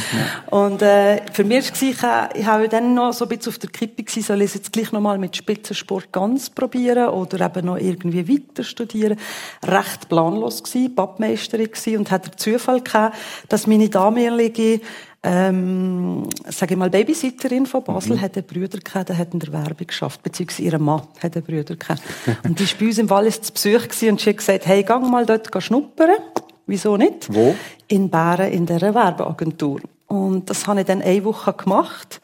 [0.50, 3.58] und äh, für mich war es, ich, ich habe dann noch so ein bisschen auf
[3.58, 7.66] der Kippe gewesen, soll ich jetzt gleich noch mal mit Spitzensport ganz probieren oder eben
[7.66, 9.18] noch irgendwie weiter studieren.
[9.64, 13.16] Recht planlos gewesen, Pappmeisterin gewesen und hatte den Zufall gehabt,
[13.48, 14.80] dass meine damalige
[15.22, 18.20] ähm, sage ich mal, Babysitterin von Basel mhm.
[18.22, 21.44] hat einen Bruder gehabt, der hat in der Werbung geschafft, beziehungsweise ihre Mann hat einen
[21.44, 22.02] Bruder gehabt.
[22.42, 25.10] und die war bei uns im Wallis zu Besuch und sie hat gesagt, hey, gang
[25.10, 26.10] mal dort schnuppern.
[26.66, 27.32] Wieso nicht?
[27.34, 27.54] Wo?
[27.88, 29.80] In Bären, in dieser Werbeagentur.
[30.06, 32.20] Und das habe ich dann eine Woche gemacht.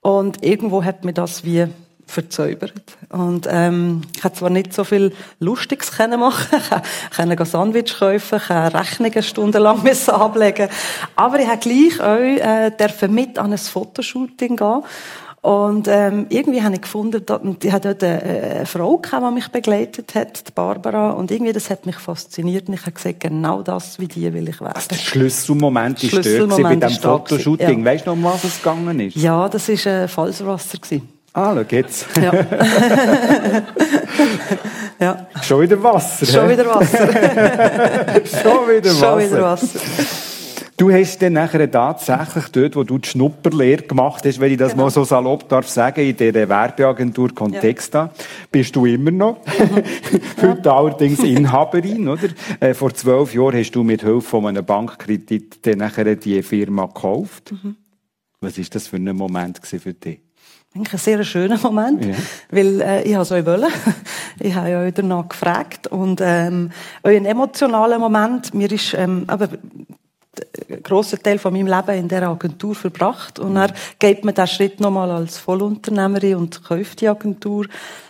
[0.00, 1.66] Und irgendwo hat mir das wie
[2.10, 2.82] verzaubert.
[3.08, 6.58] Und ähm, ich habe zwar nicht so viel Lustiges können machen,
[7.10, 10.68] ich konnte Sandwich kaufen, ich Rechnungen stundenlang müssen ablegen,
[11.16, 14.82] aber ich habe gleich auch äh, dürfen mit an ein Fotoshooting gehen.
[15.42, 19.34] Und ähm, irgendwie habe ich gefunden, da, die hat dort eine, eine Frau gehabt, die
[19.34, 23.20] mich begleitet hat, die Barbara, und irgendwie das hat mich fasziniert und ich habe gesagt,
[23.20, 24.74] genau das, wie die will ich werden.
[24.74, 27.78] Also der Schlüsselmoment ist dort bei diesem Fotoshooting.
[27.78, 27.84] Ja.
[27.86, 29.16] Weißt du noch, um was es gegangen ist?
[29.16, 30.76] Ja, das war äh, Fallswasser.
[30.76, 31.08] Gewesen.
[31.32, 32.06] Ah, schau jetzt.
[32.20, 32.32] Ja.
[35.00, 35.26] ja.
[35.42, 36.26] Schon wieder Wasser.
[36.26, 37.06] Schon wieder Wasser.
[38.26, 39.06] Schon wieder Wasser.
[39.06, 39.80] Schon wieder Wasser.
[40.76, 44.72] Du hast dann nachher tatsächlich dort, wo du die Schnupperlehre gemacht hast, wenn ich das
[44.72, 44.84] genau.
[44.84, 48.12] mal so salopp darf sagen, in dieser Werbeagentur Contexta, ja.
[48.50, 49.42] bist du immer noch.
[50.40, 50.74] Heute ja.
[50.74, 52.28] allerdings Inhaberin, oder?
[52.60, 56.86] Äh, vor zwölf Jahren hast du mit Hilfe von einem Bankkredit dann nachher die Firma
[56.86, 57.52] gekauft.
[57.52, 57.76] Mhm.
[58.40, 60.29] Was ist das für ein Moment für dich?
[60.74, 62.14] Eigentlich ein sehr schöner Moment, ja.
[62.50, 63.72] weil äh, ich es euch wollen.
[64.38, 66.70] ich habe euch danach gefragt und ähm,
[67.02, 68.54] ein emotionaler Moment.
[68.54, 69.48] Mir ist ähm, aber
[70.82, 74.80] grossen Teil von meinem Leben in der Agentur verbracht und dann geht man den Schritt
[74.80, 77.66] nochmal als Vollunternehmerin und kauft die Agentur.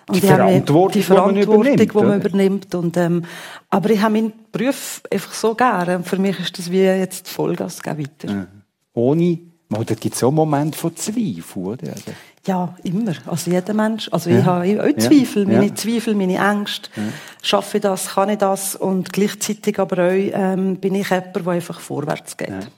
[0.07, 1.81] Und die Verantwortung, die Verantwortung, die man übernimmt.
[1.81, 3.25] Die man übernimmt und, ähm,
[3.70, 6.03] aber ich habe meinen Beruf einfach so gerne.
[6.03, 8.33] Für mich ist das wie jetzt Vollgas weiter.
[8.33, 8.46] Mhm.
[8.92, 9.38] Ohne,
[9.85, 11.92] da gibt es auch Momente von Zweifel, oder?
[11.92, 12.12] Also
[12.46, 13.14] ja, immer.
[13.27, 14.08] Also jeder Mensch.
[14.10, 14.38] Also ja.
[14.38, 15.75] ich habe auch Zweifel, meine ja.
[15.75, 16.90] Zweifel, meine Ängste.
[16.96, 17.02] Ja.
[17.42, 18.75] Schaffe ich das, kann ich das?
[18.77, 22.71] Und gleichzeitig aber auch ähm, bin ich jemand, der einfach vorwärts geht.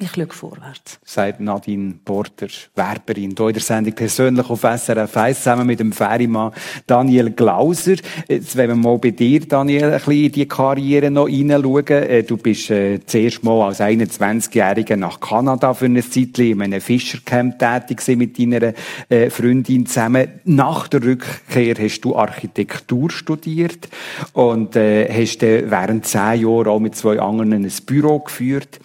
[0.00, 0.98] Ich schaue vorwärts.
[1.04, 5.92] Sagt Nadine Porter, Werberin, hier in der Sendung persönlich auf SRF 1, zusammen mit dem
[5.92, 6.50] Ferimann
[6.84, 7.94] Daniel Glauser.
[8.26, 11.86] Jetzt wollen wir mal bei dir, Daniel, ein bisschen in die Karriere noch hineinschauen.
[11.86, 16.80] Äh, du bist äh, zuerst mal als 21-Jähriger nach Kanada für eine Zeit in einem
[16.80, 18.72] Fischercamp tätig mit deiner
[19.08, 20.26] äh, Freundin zusammen.
[20.44, 23.88] Nach der Rückkehr hast du Architektur studiert
[24.32, 28.80] und äh, hast äh, während zehn Jahren auch mit zwei anderen ein Büro geführt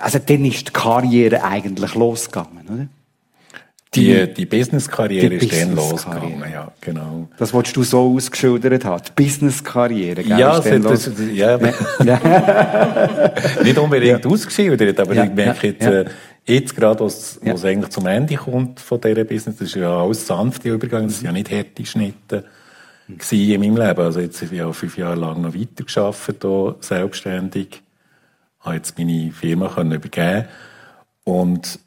[0.00, 2.86] also dann ist die Karriere eigentlich losgegangen, oder?
[3.94, 7.28] Die, die Business-Karriere ist dann losgegangen, ja, genau.
[7.38, 10.38] Das wolltest du so ausgeschildert haben, die Business-Karriere, gell?
[10.38, 11.56] Ja, das, das, ja.
[13.62, 14.30] nicht unbedingt ja.
[14.30, 15.24] ausgeschildert, aber ja.
[15.24, 16.00] ich merke jetzt, ja.
[16.00, 16.04] äh,
[16.44, 17.54] jetzt gerade, es ja.
[17.54, 21.22] eigentlich zum Ende kommt von dieser Business, das ist ja alles sanfte Übergang, das ist
[21.22, 22.44] ja nicht harte Schnitte
[23.06, 23.18] mhm.
[23.30, 24.00] in meinem Leben.
[24.00, 27.80] Also jetzt habe ich ja fünf Jahre lang noch weitergearbeitet, hier, selbstständig
[28.66, 30.44] habe jetzt meine Firma können übergeben
[31.24, 31.78] und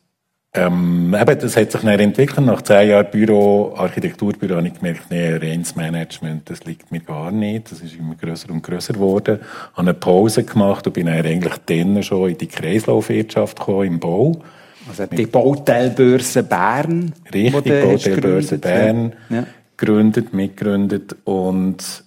[0.51, 2.45] ähm, eben, das hat sich dann entwickelt.
[2.45, 7.31] Nach zehn Jahren Büro, Architekturbüro, habe ich gemerkt, nee, reines Management, das liegt mir gar
[7.31, 7.71] nicht.
[7.71, 9.39] Das ist immer grösser und grösser geworden.
[9.73, 13.99] Habe eine Pause gemacht und bin dann eigentlich dann schon in die Kreislaufwirtschaft gekommen, im
[13.99, 14.41] Bau.
[14.89, 17.13] Also die Bauteilbörse Bern.
[17.31, 19.13] Richtig, Bauteilbörse Bern.
[19.29, 19.45] Ja.
[19.77, 22.03] Gegründet, mitgegründet und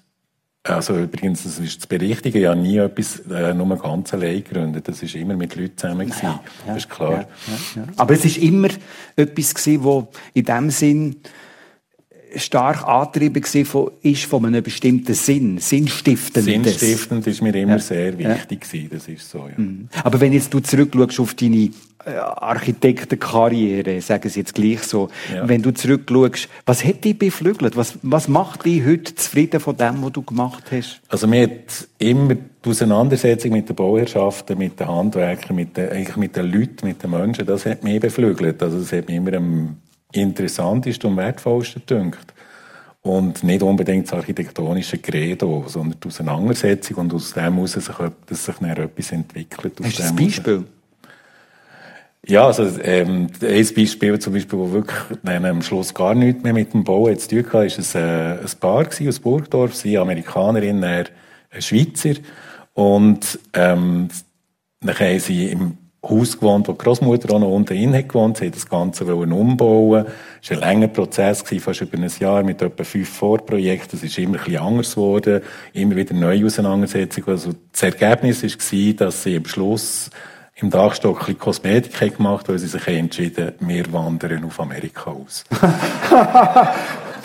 [0.64, 4.86] also übrigens, das ist zu berichtigen, ich habe nie etwas äh, nur ganz allein gegründet.
[4.86, 6.24] Das ist immer mit Leuten zusammen gewesen.
[6.24, 7.26] Ja, ja, das ist klar.
[7.74, 8.68] Ja, Aber es ist immer
[9.16, 11.16] etwas gewesen, wo in dem Sinn
[12.36, 16.44] stark angetrieben von, ist von einem bestimmten Sinn, sinnstiftend.
[16.44, 19.54] Sinnstiftend ist mir immer sehr wichtig gewesen, das ist so, ja.
[19.56, 19.88] Mhm.
[20.02, 21.70] Aber wenn jetzt du zurückschaust auf deine
[22.06, 25.48] Architektenkarriere, sagen Sie jetzt gleich so, ja.
[25.48, 27.76] wenn du zurückschaust, was hat dich beflügelt?
[27.76, 31.00] Was, was macht dich heute zufrieden von dem, was du gemacht hast?
[31.08, 36.16] Also mir hat immer die Auseinandersetzung mit den Bauherrschaften, mit den Handwerkern, mit den, eigentlich
[36.16, 38.62] mit den Leuten, mit den Menschen, das hat mich beflügelt.
[38.62, 39.76] Also das hat mich immer am
[40.12, 42.32] interessantesten und wertvollsten gedünkt.
[43.02, 47.86] Und nicht unbedingt das architektonische Credo, sondern die Auseinandersetzung und aus dem heraus sich,
[48.26, 49.72] dass sich etwas entwickelt.
[49.82, 50.64] Hast du ein Beispiel?
[52.24, 56.52] Ja, also ähm, ein Beispiel zum Beispiel, wo wirklich dann am Schluss gar nichts mehr
[56.52, 60.82] mit dem Bau zu tun hatte, ist ein, äh, ein Paar aus Burgdorf, sie Amerikanerin,
[60.84, 61.06] er
[61.50, 62.14] ein Schweizer
[62.74, 64.08] und ähm,
[64.80, 68.36] dann haben sie im Haus gewohnt, wo die Großmutter auch noch unten drin hat gewohnt.
[68.36, 70.06] Sie hat das Ganze umbauen.
[70.42, 73.96] Es war ein langer Prozess, fast über ein Jahr, mit etwa fünf Vorprojekten.
[73.96, 75.42] Es ist immer ein bisschen anders geworden.
[75.72, 77.28] Immer wieder neue Auseinandersetzungen.
[77.28, 80.10] Also, das Ergebnis war, dass sie am Schluss
[80.62, 85.44] im Dachstock ein Kosmetik gemacht weil sie sich entschieden wir wandern auf Amerika aus.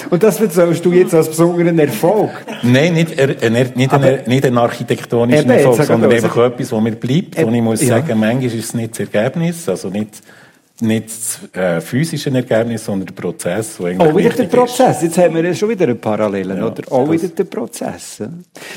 [0.10, 2.30] Und das erzählst du jetzt als besonderen Erfolg?
[2.62, 6.44] Nein, nicht, äh, nicht, ein, nicht ein architektonischer Erfolg, sondern einfach so.
[6.44, 7.38] etwas, was mir bleibt.
[7.42, 7.88] Und ich muss ja.
[7.88, 10.22] sagen, manchmal ist es nicht das Ergebnis, also nicht
[10.82, 13.80] nicht das äh, physische Ergebnis, sondern der Prozess.
[13.80, 15.02] Wo auch wieder der Prozess.
[15.02, 16.92] Jetzt haben wir schon wieder eine Parallele, ja, oder?
[16.92, 18.22] Auch wieder der Prozess.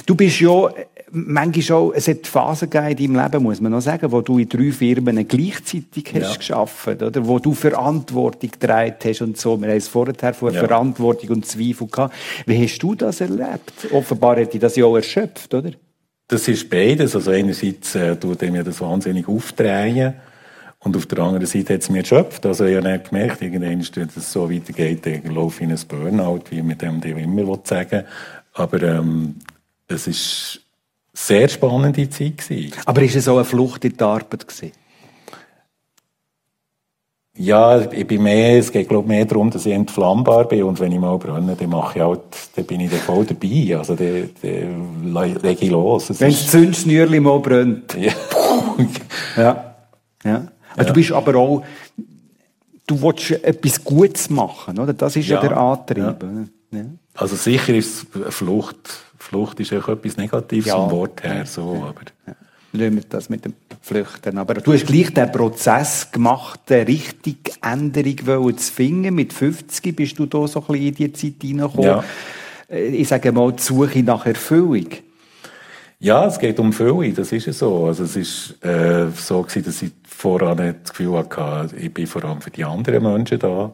[0.06, 0.68] Du bist ja
[1.12, 4.38] manchmal auch, es hat Phasen gegeben in deinem Leben, muss man noch sagen, wo du
[4.38, 6.36] in drei Firmen gleichzeitig hast ja.
[6.36, 7.26] geschafft, oder?
[7.26, 9.60] Wo du Verantwortung getragen hast und so.
[9.60, 10.60] Wir haben es vorher von ja.
[10.60, 12.14] Verantwortung und Zweifel gehabt.
[12.46, 13.88] Wie hast du das erlebt?
[13.92, 15.70] Offenbar hat dich das ja auch erschöpft, oder?
[16.28, 17.16] Das ist beides.
[17.16, 20.14] Also einerseits äh, tut mir das wahnsinnig aufdrehen.
[20.82, 22.46] Und auf der anderen Seite hat es mir erschöpft.
[22.46, 25.86] Also ich habe nicht gemerkt, irgendwann, wenn es so weitergeht, dann laufe ich in ein
[25.86, 28.04] Burnout, wie mit dem, immer sagen.
[28.54, 29.36] Aber ähm,
[29.88, 30.62] es ist
[31.12, 32.72] sehr spannende Zeit gewesen.
[32.86, 34.72] Aber ist es auch eine Flucht in die Arbeit gewesen?
[37.36, 40.92] Ja, ich bin mehr, es geht glaube mehr darum, dass ich entflammbar bin und wenn
[40.92, 42.20] ich mal brenne, dann mache ich halt,
[42.54, 46.10] dann bin ich dann voll dabei, also dann, dann lege ich los.
[46.20, 47.96] wenn das Zündschnürli mal brennt.
[47.98, 48.12] Ja.
[49.36, 49.74] ja.
[50.24, 50.48] ja.
[50.80, 51.64] Also du bist aber auch,
[52.86, 54.92] du willst etwas Gutes machen, oder?
[54.92, 56.16] Das ist ja, ja der Antrieb.
[56.72, 56.84] Ja.
[57.14, 58.88] Also sicher ist Flucht
[59.20, 60.76] Flucht ist auch etwas Negatives ja.
[60.76, 62.02] vom Wort her, so, aber.
[62.26, 62.34] Ja.
[62.72, 64.38] Lassen wir das mit dem Flüchten.
[64.38, 69.14] Aber du hast gleich den Prozess gemacht, eine richtige Änderung zu finden.
[69.14, 71.84] Mit 50 bist du da so ein bisschen in die Zeit hineingekommen.
[71.84, 72.04] Ja.
[72.68, 74.86] Äh, ich sage mal, die Suche nach Erfüllung.
[75.98, 77.86] Ja, es geht um Fülle, das ist ja so.
[77.86, 79.90] Also es ist äh, so gewesen, dass ich
[80.20, 83.72] voran das Gefühl hatte, ich bin vor allem für die anderen Menschen da.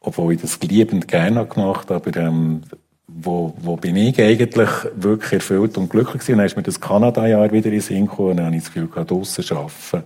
[0.00, 2.62] Obwohl ich das liebend gerne gemacht habe, aber ähm,
[3.06, 6.36] wo, wo bin ich eigentlich wirklich erfüllt und glücklich gewesen.
[6.36, 8.72] Dann ist mir das Kanada-Jahr wieder in den Sinn gekommen und dann habe ich das
[8.72, 10.04] Gefühl, gehabt, draussen arbeiten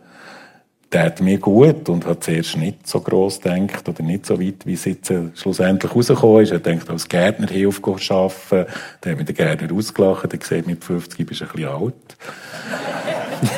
[0.93, 4.75] tat mir gut und hat zuerst nicht so gross gedacht oder nicht so weit, wie
[4.75, 6.53] es jetzt schlussendlich rausgekommen ist.
[6.53, 8.67] Er denkt, als Gärtner Hilfe arbeiten.
[9.01, 10.33] Dann hat mich der Gärtner ausgelacht.
[10.33, 11.95] Er gesagt, mit 50 bist du ein bisschen alt.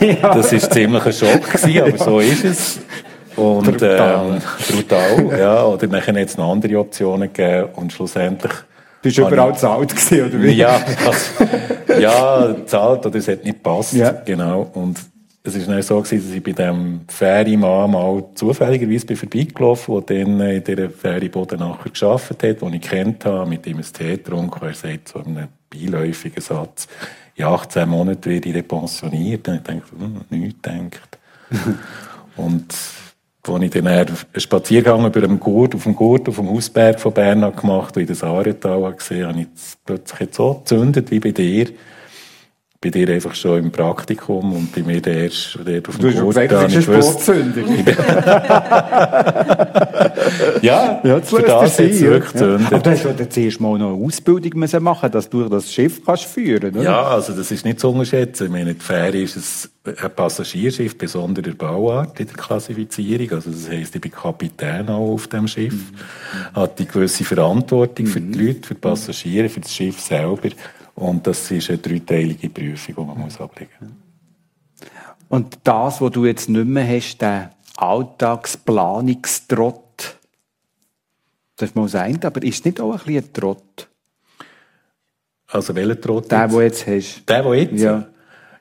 [0.00, 0.34] Ja.
[0.34, 2.80] Das war ziemlich ein Schock gewesen, aber so ist es.
[3.36, 4.26] Und, brutal.
[4.36, 5.64] Ähm, brutal, ja.
[5.64, 8.52] Oder dann es noch andere Optionen gegeben und schlussendlich
[9.02, 10.52] Bist du überall zu alt gewesen, oder wie?
[10.52, 13.94] Ja, also, ja, zahlt oder es hat nicht gepasst.
[13.94, 14.12] Ja.
[14.24, 14.70] Genau.
[14.74, 14.98] Und
[15.46, 20.24] es war dann so, gewesen, dass ich bei diesem Ferienmann mal zufälligerweise bin vorbeigelaufen der
[20.24, 24.16] dann in dieser Ferienboden nachher gearbeitet hat, den ich kennt habe, mit ihm ein Tee
[24.16, 24.66] getrunken.
[24.66, 26.88] Er sagt so einen beiläufigen Satz,
[27.36, 29.48] in 18 Monaten werde ich pensioniert.
[29.48, 31.18] Und ich dachte, hm, nichts denkt.
[32.36, 32.74] und
[33.46, 37.12] als ich dann einen Spaziergang über dem Gurt, auf dem Gurt, auf dem Hausberg von
[37.12, 39.48] Bern gemacht und in das Aaretal gesehen, habe ich
[39.84, 41.68] plötzlich jetzt so gezündet wie bei dir
[42.84, 46.18] bei dir einfach schon im Praktikum und bei mir der erst dort auf dem Du
[46.18, 47.62] hast gesagt, ein Sportzünder.
[50.60, 52.56] ja, ja das für das jetzt wirklich ja.
[52.56, 56.04] Aber du hast ja zuerst mal noch eine Ausbildung müssen machen dass du das Schiff
[56.04, 56.82] kannst führen oder?
[56.82, 58.44] Ja, also das ist nicht zu unterschätzen.
[58.44, 63.32] Ich meine, die Fähre ist ein Passagierschiff besonderer Bauart in der Klassifizierung.
[63.32, 66.54] Also das heisst, ich bin Kapitän auch auf dem Schiff, mhm.
[66.54, 68.46] hat die gewisse Verantwortung für die mhm.
[68.46, 70.50] Leute, für die Passagiere, für das Schiff selber.
[70.94, 73.90] Und das ist eine dreiteilige Prüfung, die man muss ablegen muss.
[75.28, 80.16] Und das, was du jetzt nicht mehr hast, der Alltagsplanungstrott,
[81.56, 83.88] das ist mal sein, aber ist nicht auch ein bisschen ein Trott?
[85.48, 86.30] Also welcher Trott?
[86.30, 87.28] Der, den du jetzt hast.
[87.28, 87.80] Der, der jetzt?
[87.80, 88.06] Ja.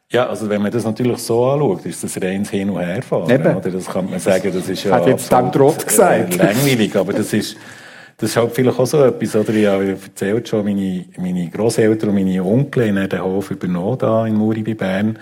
[0.09, 3.31] Ja, also wenn man das natürlich so anschaut, ist das reines Hin- und Herfahren.
[3.31, 3.55] Eben.
[3.55, 4.95] Oder das kann man sagen, das ist ja...
[4.95, 6.36] Hat jetzt dann Trott gesagt.
[6.36, 7.57] Äh, langweilig, aber das ist...
[8.24, 9.53] Das ist halt vielleicht auch so etwas, oder?
[9.53, 14.26] Ich habe erzählt schon, meine, meine Grosseltern und meine Onkel haben den Hof übernommen, da
[14.26, 15.19] in Muri bei Bern.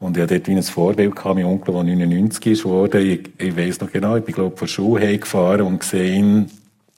[0.00, 3.06] Und ich hatte dort wie ein Vorbild gehabt, mein Onkel, der 99 ist geworden.
[3.06, 6.50] Ich, ich weiss noch genau, ich bin, glaube ich, von Schule gefahren und gesehen,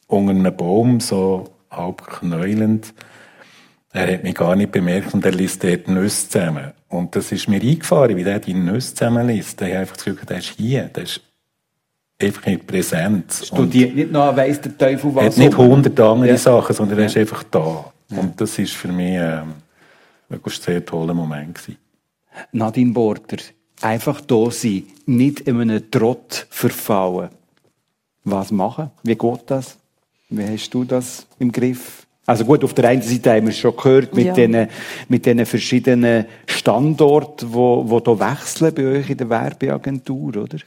[0.07, 2.95] unter einem Baum, so halb knäulend.
[3.93, 6.73] Er hat mich gar nicht bemerkt und er liest dort Nüsse zusammen.
[6.89, 9.61] Und das ist mir eingefahren, wie der die Nüsse zusammenliest.
[9.61, 11.21] Da habe ich einfach das Gefühl, der ist hier, der ist
[12.23, 13.47] einfach in Präsenz.
[13.47, 15.25] Studiert nicht noch, weiss der Teufel was.
[15.25, 16.37] Hat nicht hundert andere ja.
[16.37, 17.93] Sachen, sondern er ist einfach da.
[18.11, 18.19] Ja.
[18.19, 19.55] Und das ist für mich ähm,
[20.29, 21.79] wirklich ein sehr toller Moment gewesen.
[22.53, 23.39] Nadine Border,
[23.81, 27.31] einfach da sein, nicht in einen Trott verfallen.
[28.25, 28.91] Was machen?
[29.03, 29.77] Wie geht das?
[30.29, 32.07] Wie hast du das im Griff?
[32.25, 34.33] Also gut, auf der einen Seite haben wir es schon gehört mit ja.
[34.33, 34.69] den
[35.09, 40.59] mit den verschiedenen Standorten, wo wo da wechseln bei euch in der Werbeagentur, oder?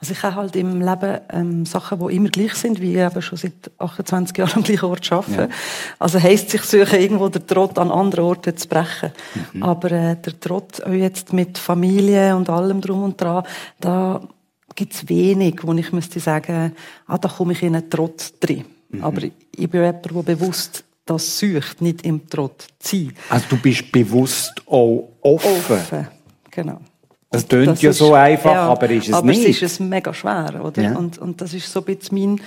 [0.00, 3.20] Also ich habe halt im Leben ähm, Sachen, die immer gleich sind, wie ich eben
[3.20, 5.42] schon seit 28 Jahren am gleichen Ort arbeite.
[5.42, 5.48] Ja.
[5.98, 9.10] Also heisst sich suchen, irgendwo den Trott an anderen Orten zu brechen.
[9.52, 9.62] Mhm.
[9.62, 13.44] Aber äh, der Trott auch jetzt mit Familie und allem drum und dran,
[13.80, 14.20] da
[14.76, 16.72] gibt's wenig, wo ich müsste sagen,
[17.08, 18.66] ah, da komme ich in einen Trott drin.
[18.90, 19.02] Mhm.
[19.02, 19.32] Aber ich
[19.70, 23.14] bin jemand, der bewusst das sucht, nicht im Trott zu sein.
[23.30, 25.72] Also du bist bewusst auch offen?
[25.72, 26.08] Offen,
[26.50, 26.80] genau.
[27.30, 29.40] Es tönt ja so einfach, ja, aber ist es aber nicht.
[29.40, 30.82] Aber es ist es mega schwer, oder?
[30.82, 30.96] Ja.
[30.96, 32.40] Und, und das ist so ein bisschen mein,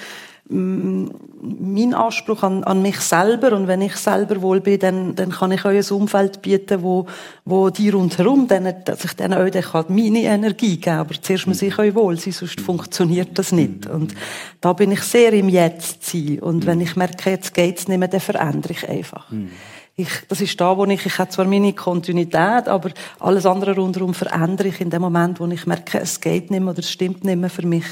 [0.50, 3.56] mein Anspruch an, an mich selber.
[3.56, 7.06] Und wenn ich selber wohl bin, dann, dann kann ich euch ein Umfeld bieten, wo,
[7.46, 11.62] wo die rundherum, denen, dass ich denen euch halt meine Energie geben Aber zuerst muss
[11.62, 13.88] ich euch wohl sein, sonst funktioniert das nicht.
[13.88, 14.16] Und
[14.62, 16.40] da bin ich sehr im Jetzt sein.
[16.40, 19.30] Und wenn ich merke, jetzt geht's nicht mehr, dann verändere ich einfach.
[19.30, 19.52] Mhm
[19.96, 24.14] ich, das ist da, wo ich, ich habe zwar meine Kontinuität, aber alles andere rundherum
[24.14, 27.24] verändere ich in dem Moment, wo ich merke, es geht nicht mehr oder es stimmt
[27.24, 27.86] nicht mehr für mich,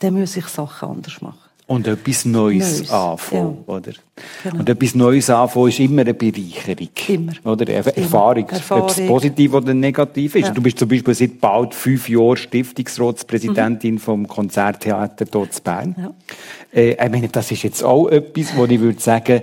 [0.00, 1.38] dann muss ich Sachen anders machen.
[1.68, 2.90] Und etwas Neues, Neues.
[2.92, 3.74] anfangen, ja.
[3.74, 3.92] oder?
[4.44, 4.60] Genau.
[4.60, 6.88] Und etwas Neues anfangen ist immer eine Bereicherung.
[7.08, 7.32] Immer.
[7.42, 7.68] Oder?
[7.68, 8.48] Erfahrung.
[8.48, 8.84] Erfahrung.
[8.84, 10.46] Ob es positiv oder negativ ist.
[10.46, 10.54] Ja.
[10.54, 13.98] Du bist zum Beispiel seit bald fünf Jahren Stiftungsratspräsidentin mhm.
[13.98, 15.96] vom Konzerttheater dort in Bern.
[15.98, 16.14] Ja.
[16.72, 19.42] Äh, ich meine, das ist jetzt auch etwas, wo ich würde sagen,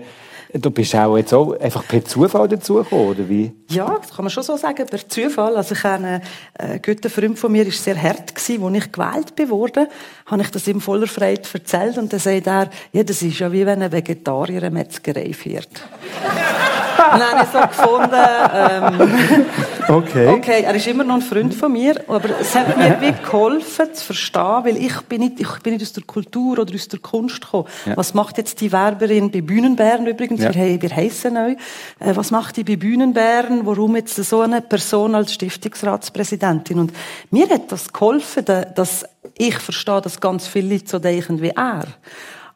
[0.54, 3.52] Du bist auch jetzt auch einfach per Zufall dazugekommen, oder wie?
[3.72, 5.56] Ja, das kann man schon so sagen, per Zufall.
[5.58, 6.22] Also ich habe
[6.60, 9.88] einen guten Freund von mir, war sehr hart gewesen, als ich gewählt worden,
[10.28, 13.52] habe ich das ihm voller Freude erzählt und dann sagt er, ja, das ist ja
[13.52, 15.70] wie wenn ein Vegetarier eine Metzgerei führt.
[16.98, 19.46] dann habe ich so gefunden, ähm,
[19.88, 20.28] Okay.
[20.30, 23.94] okay, er ist immer noch ein Freund von mir, aber es hat mir wie geholfen
[23.94, 27.00] zu verstehen, weil ich bin nicht, ich bin nicht aus der Kultur oder aus der
[27.00, 27.68] Kunst gekommen.
[27.96, 30.42] Was macht jetzt die Werberin bei Bühnenbären übrigens?
[30.44, 30.54] Ja.
[30.54, 31.52] Wir, wir heissen neu.
[32.00, 33.66] Äh, was macht die bei Bühnenbären?
[33.66, 36.80] Warum jetzt so eine Person als Stiftungsratspräsidentin?
[36.80, 36.94] Und
[37.32, 39.06] mir hat das geholfen, da- dass
[39.38, 41.86] ich verstehe, dass ganz viele Leute so denken wie er.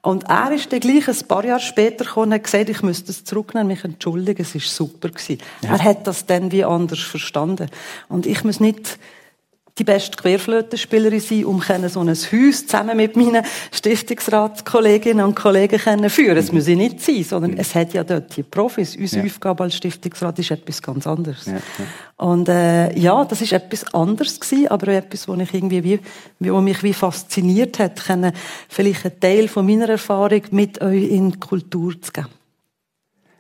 [0.02, 3.12] Und er ist dann gleich ein paar Jahre später gekommen und hat gesagt, ich müsste
[3.12, 5.10] es zurücknehmen, mich entschuldigen, es war super.
[5.10, 5.40] Gewesen.
[5.64, 7.70] Er hat das dann wie anders verstanden.
[8.08, 9.00] Und ich muss nicht
[9.80, 16.10] die beste Querflötenspielerin sein, um so ein Haus zusammen mit meinen Stiftungsratskolleginnen und Kollegen können
[16.10, 16.38] führen.
[16.38, 18.96] Es muss ich nicht sein, sondern es hat ja dort die Profis.
[18.96, 21.46] Unsere Aufgabe als Stiftungsrat ist etwas ganz anderes.
[22.18, 26.00] Und äh, ja, das ist etwas anderes gewesen, aber auch etwas, wo ich irgendwie wie,
[26.40, 28.32] wie- wo mich wie fasziniert hat, können
[28.70, 32.28] vielleicht einen Teil von meiner Erfahrung mit euch in die Kultur zu geben.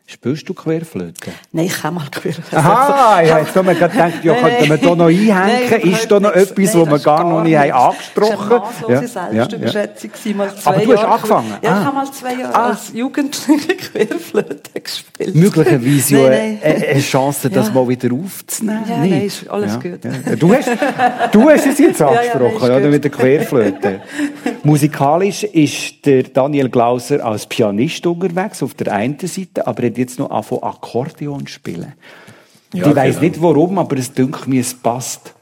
[0.09, 1.31] Spielst du Querflöte?
[1.51, 2.57] Nein, ich kann mal Querflöten.
[2.57, 3.93] Aha, ich habe jetzt noch mal gedacht,
[4.23, 5.69] ja, Nein, könnten wir da noch einhängen?
[5.69, 6.73] Nein, ist da noch etwas, nichts.
[6.75, 10.11] Nein, wir das ist gar noch nicht haben angesprochen Das war eine Ja, ja, Selbstüberschätzung.
[10.13, 11.53] gewesen, Mal zwei Aber du hast Jahre- angefangen?
[11.61, 11.79] Ja, Ah.
[11.81, 12.65] ich habe mal zwei Jahre Ah.
[12.69, 15.35] als Jugendliche Querflöte gespielt.
[15.35, 16.73] Möglicherweise ja Nein, nein.
[16.75, 17.73] eine, eine Chance, das Ja.
[17.73, 18.83] mal wieder aufzunehmen.
[18.87, 19.99] Ja, nein, ist alles ja, gut.
[20.05, 20.35] Ja.
[20.37, 20.69] Du, hast,
[21.33, 22.79] du hast es jetzt ja, angesprochen, oder?
[22.81, 22.91] gut.
[22.91, 24.01] Mit der Querflöte.
[24.63, 30.19] Musikalisch ist der Daniel Glauser als Pianist unterwegs, auf der einen Seite, aber hat jetzt
[30.19, 31.93] noch angefangen, Akkordeon spielen.
[32.73, 33.27] Ja, ich weiss genau.
[33.27, 35.33] nicht warum, aber es dünkt mir, es passt.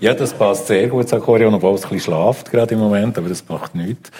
[0.00, 3.16] Ja, das passt sehr gut, das Akkordeon, obwohl es ein bisschen schlaft gerade im Moment,
[3.16, 4.10] aber das macht nichts.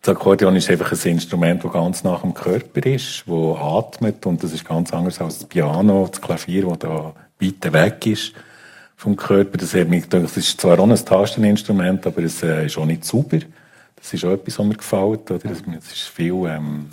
[0.00, 4.42] Das Akkordeon ist einfach ein Instrument, das ganz nach dem Körper ist, das atmet und
[4.42, 8.32] das ist ganz anders als das Piano, das Klavier, das da weit weg ist
[8.96, 9.58] vom Körper.
[9.58, 12.86] Das, hat mich gedacht, das ist zwar auch ein Tasteninstrument, aber es äh, ist auch
[12.86, 13.38] nicht sauber.
[13.96, 15.30] Das ist auch etwas, was mir gefällt.
[15.30, 15.50] Oder?
[15.50, 16.34] Es ist viel...
[16.46, 16.86] Ähm,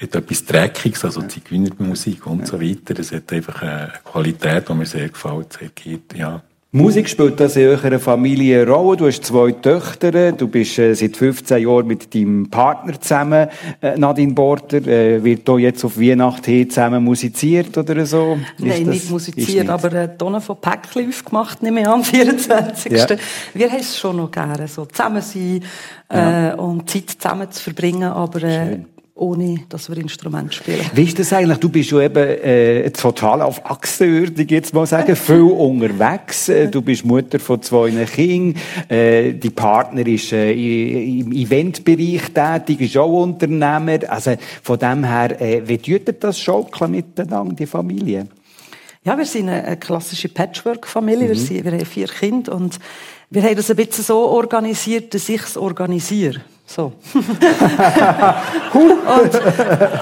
[0.00, 2.98] hat etwas Dreckiges, also Zigeunermusik und so weiter.
[2.98, 6.42] Es hat einfach eine Qualität, die mir sehr gefällt, sehr geht, ja.
[6.76, 8.96] Musik spielt das in eurer Familie eine Rolle.
[8.96, 13.46] Du hast zwei Töchter, du bist äh, seit 15 Jahren mit deinem Partner zusammen,
[13.80, 14.78] äh, Nadine Border.
[14.84, 18.36] Äh, wird da jetzt auf Weihnachten hin zusammen musiziert oder so?
[18.58, 19.70] Ist Nein, das- nicht ist musiziert, nicht.
[19.70, 22.90] aber äh, Tonnen von Päckchen aufgemacht, nehme ich am 24.
[22.90, 23.06] Ja.
[23.54, 25.62] Wir haben es schon noch gerne, so zusammen sein
[26.08, 28.78] äh, und Zeit zusammen zu verbringen, aber äh,
[29.16, 30.84] ohne, dass wir Instrument spielen.
[30.92, 31.58] Wie ist das eigentlich?
[31.58, 36.48] Du bist ja eben äh, total auf Achse, würde ich jetzt mal sagen, viel unterwegs.
[36.48, 38.60] Äh, Du bist Mutter von zwei Kindern.
[38.88, 43.98] Äh, die Partner ist äh, im Eventbereich tätig, ist auch Unternehmer.
[44.08, 48.26] Also von dem her, äh, wie tut das schaukeln miteinander, die Familie?
[49.04, 51.26] Ja, wir sind eine, eine klassische Patchwork-Familie.
[51.26, 51.28] Mhm.
[51.28, 52.80] Wir, sind, wir haben vier Kinder und
[53.30, 56.40] wir haben das ein bisschen so organisiert, dass ich es organisiere.
[56.66, 56.92] So.
[57.14, 57.32] und,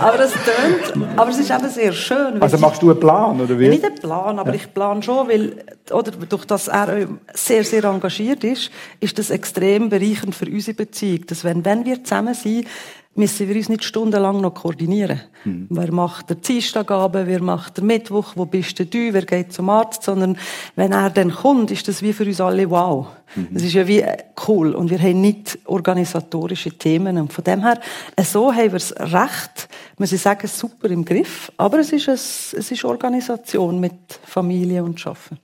[0.00, 2.40] aber das tönt, aber es ist eben sehr schön.
[2.40, 3.64] Also machst du einen Plan, oder wie?
[3.64, 7.82] Ja, nicht einen Plan, aber ich plane schon, weil, oder durch das er sehr, sehr
[7.84, 11.26] engagiert ist, ist das extrem bereichernd für unsere Beziehung.
[11.26, 12.68] Dass wenn, wenn wir zusammen sind,
[13.14, 15.20] müssen wir uns nicht stundenlang noch koordinieren.
[15.44, 20.04] Wer macht der Dienstagabend, wer macht der Mittwoch, wo bist du, wer geht zum Arzt,
[20.04, 20.38] sondern
[20.76, 23.08] wenn er dann kommt, ist das wie für uns alle wow.
[23.50, 27.62] Das ist ja wie äh, cool und wir haben nicht organisatorische Themen und von dem
[27.62, 27.80] her,
[28.14, 32.08] äh, so haben wir es recht, muss ich sagen, super im Griff, aber es ist,
[32.08, 33.94] ein, es ist Organisation mit
[34.24, 35.38] Familie und Schaffen.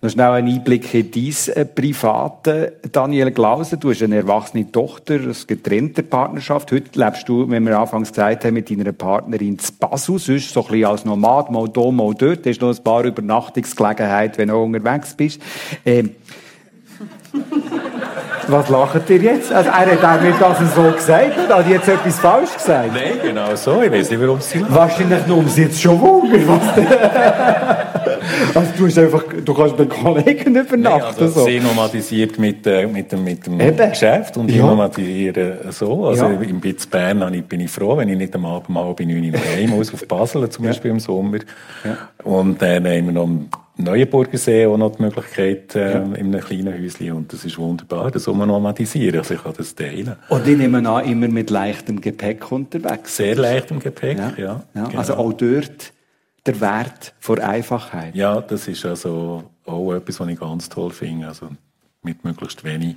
[0.00, 2.74] Noch schnell ein Einblick in dein äh, Private.
[2.92, 6.72] Daniel Glauser, du hast eine erwachsene Tochter, eine getrennte Partnerschaft.
[6.72, 10.60] Heute lebst du, wie wir anfangs gesagt haben, mit deiner Partnerin in Basel, sonst so
[10.62, 12.44] ein bisschen als Nomad, mal da, mal dort.
[12.44, 15.40] Du hast noch ein paar Übernachtungsgelegenheiten, wenn du unterwegs bist.
[15.84, 16.10] Ähm,
[18.48, 19.52] was lacht ihr jetzt?
[19.52, 21.36] Also, er hat auch nicht das so gesagt.
[21.36, 22.90] Hat er jetzt etwas falsch gesagt?
[22.92, 23.82] Nein, genau so.
[23.82, 24.74] Ich weiß nicht, warum sie lachen.
[24.74, 26.48] Wahrscheinlich nur, um sie jetzt schon wundern.
[26.48, 31.22] Was also, du, hast einfach, du kannst bei Kollegen übernachten.
[31.22, 31.44] also so.
[31.46, 33.90] sie nomadisiert mit, äh, mit dem, mit dem Eben.
[33.90, 34.66] Geschäft und ich Ja.
[34.66, 36.06] nomadisiere so.
[36.06, 36.32] Also Ja.
[36.40, 39.32] im Bitz Bern ich- bin ich froh, wenn ich nicht am Abend mal bei 9
[39.32, 41.38] Uhr heim muss, auf Basel zum Beispiel im Sommer.
[42.22, 43.28] Und dann haben wir noch
[43.76, 47.12] Neuenburger See auch noch die Möglichkeit, äh, in einem kleinen Häuschen.
[47.12, 49.18] Und das ist wunderbar, das soll man nomadisieren.
[49.18, 50.14] Also ich kann das teilen.
[50.28, 53.16] Und ich nehme an, immer mit leichtem Gepäck unterwegs.
[53.16, 54.32] Sehr leicht im Gepäck, ja.
[54.36, 54.64] Ja.
[54.74, 54.98] genau.
[54.98, 55.92] Also auch dort
[56.46, 58.14] der Wert vor Einfachheit.
[58.14, 61.28] Ja, das ist also auch etwas, was ich ganz toll finde.
[61.28, 61.48] Also
[62.02, 62.96] mit möglichst wenig.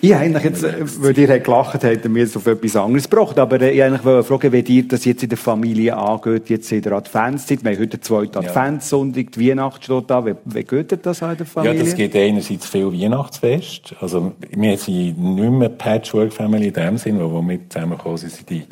[0.00, 3.38] Ich eigentlich jetzt, äh, weil ihr gelacht habt, mir jetzt auf etwas anderes gebracht.
[3.38, 6.72] Aber äh, ich eigentlich wollte fragen, wie dir das jetzt in der Familie angeht, jetzt
[6.72, 7.62] in der Adventszeit.
[7.64, 10.26] Wir haben heute den zweiten Adventssonntag, die Weihnacht steht da.
[10.26, 11.84] Wie, wie geht das in der Ja, Familie?
[11.84, 13.94] das gibt einerseits viel Weihnachtsfest.
[14.00, 18.64] Also, wir sind nicht mehr Patchwork-Family in dem Sinn, wo wir zusammengekommen sind, sind die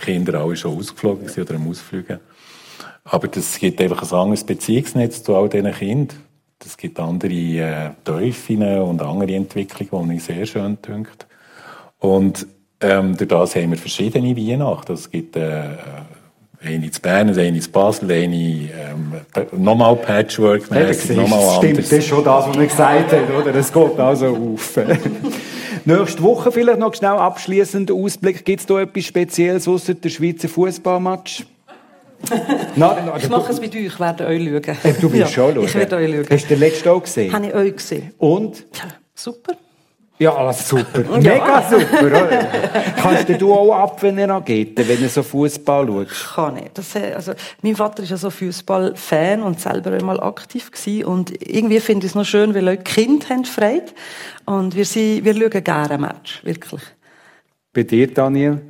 [0.00, 2.18] Kinder alle schon ausgeflogen sind oder am Ausfliegen.
[3.04, 6.18] Aber das gibt einfach ein anderes Beziehungsnetz zu all diesen Kindern.
[6.64, 11.26] Es gibt andere äh, Teufeln und andere Entwicklungen, die ich sehr schön dünkt.
[11.98, 12.46] Und
[12.80, 14.92] ähm, durch das haben wir verschiedene Weihnachten.
[14.92, 15.62] Es gibt äh,
[16.60, 19.12] eine in Bern, eine in Basel, eine ähm,
[19.52, 21.56] nochmal Patchwork-mäßig, nochmal anders.
[21.56, 23.54] Stimmt, das ist schon das, was man gesagt hat, oder?
[23.54, 24.76] Es geht also auf.
[25.84, 28.44] Nächste Woche vielleicht noch schnell abschließender Ausblick.
[28.44, 31.46] Gibt es da etwas Spezielles außer der Schweizer Fußballmatch?
[32.76, 34.96] Nein, ich mache es mit euch, ich werde euch schauen.
[35.00, 35.64] Du willst ja, schon schauen?
[35.64, 36.26] Ich werde euch schauen.
[36.30, 37.32] Hast du den letzten auch gesehen?
[37.32, 38.12] Habe ich euch gesehen.
[38.18, 38.58] Und?
[38.74, 39.54] Ja, super.
[40.18, 41.18] Ja, also super.
[41.18, 42.48] Mega super, oder?
[42.96, 46.34] Kannst du auch ab, wenn er geht, wenn er so Fußball schaut?
[46.34, 46.70] Kann ich.
[46.74, 51.04] Das, äh, also, mein Vater ist ja so Fußballfan und selber einmal aktiv gewesen.
[51.04, 53.92] Und irgendwie finde ich es noch schön, weil Leute Kinder haben Freude.
[54.44, 56.82] Und wir, sind, wir schauen gerne ein Match, wirklich.
[57.72, 58.60] Bei dir, Daniel?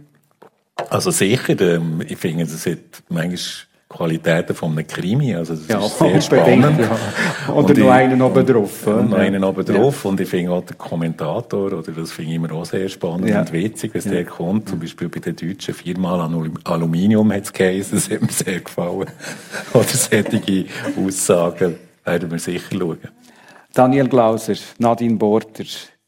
[0.90, 5.84] Also sicher, ähm, ich finde, das hat manchmal Qualitäten von einem Krimi, also das ja,
[5.84, 6.78] ist sehr spannend.
[6.78, 7.52] Ja.
[7.54, 8.86] Oder noch einen oben drauf.
[8.86, 10.10] Und noch einen oben drauf ja.
[10.10, 13.40] und ich finde auch der Kommentator, oder das finde ich immer auch sehr spannend ja.
[13.40, 14.68] und witzig, was der kommt.
[14.68, 16.20] Zum Beispiel bei den Deutschen viermal
[16.64, 19.10] Aluminium hat es geheißen, das hat mir sehr gefallen.
[19.72, 20.66] oder solche
[20.98, 22.98] Aussagen werden wir sicher schauen.
[23.72, 25.64] Daniel Glauser, Nadine Borter,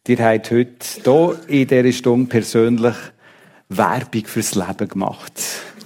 [0.06, 0.68] ihr habt heute
[1.02, 2.94] hier in dieser Stunde persönlich
[3.70, 5.32] Werbung fürs Leben gemacht.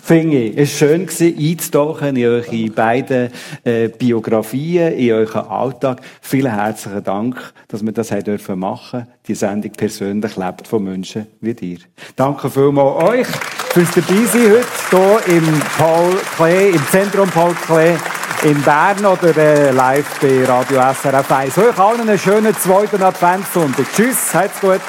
[0.03, 0.59] Finde ich.
[0.59, 3.31] Es war schön, einzutauchen in eure beiden
[3.65, 6.03] äh, Biografien, in euren Alltag.
[6.21, 9.07] Vielen herzlichen Dank, dass wir das haben dürfen machen.
[9.27, 11.79] Die Sendung persönlich lebt von Menschen wie dir.
[12.17, 13.27] Danke vielmals euch
[13.73, 17.97] fürs Dabeisein heute hier im Paul Klee, im Zentrum Paul Klee
[18.43, 21.57] in Bern oder äh, live bei Radio SRF 1.
[21.57, 23.87] Euch allen einen schönen zweiten Adventssonntag.
[23.97, 24.81] Tschüss, habt's gut.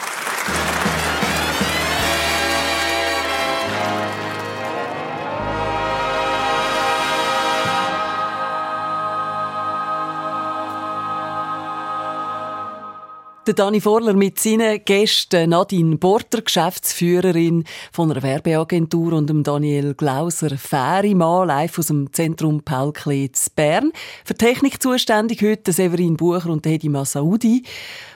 [13.47, 19.93] Der Dani Vorler mit seinen Gästen, Nadine Borter, Geschäftsführerin von einer Werbeagentur und dem Daniel
[19.93, 23.91] Glauser, Fährimann, live aus dem Zentrum Paul Kletz Bern.
[24.23, 27.61] Für Technik zuständig heute Severin Bucher und Hedi Massaudi.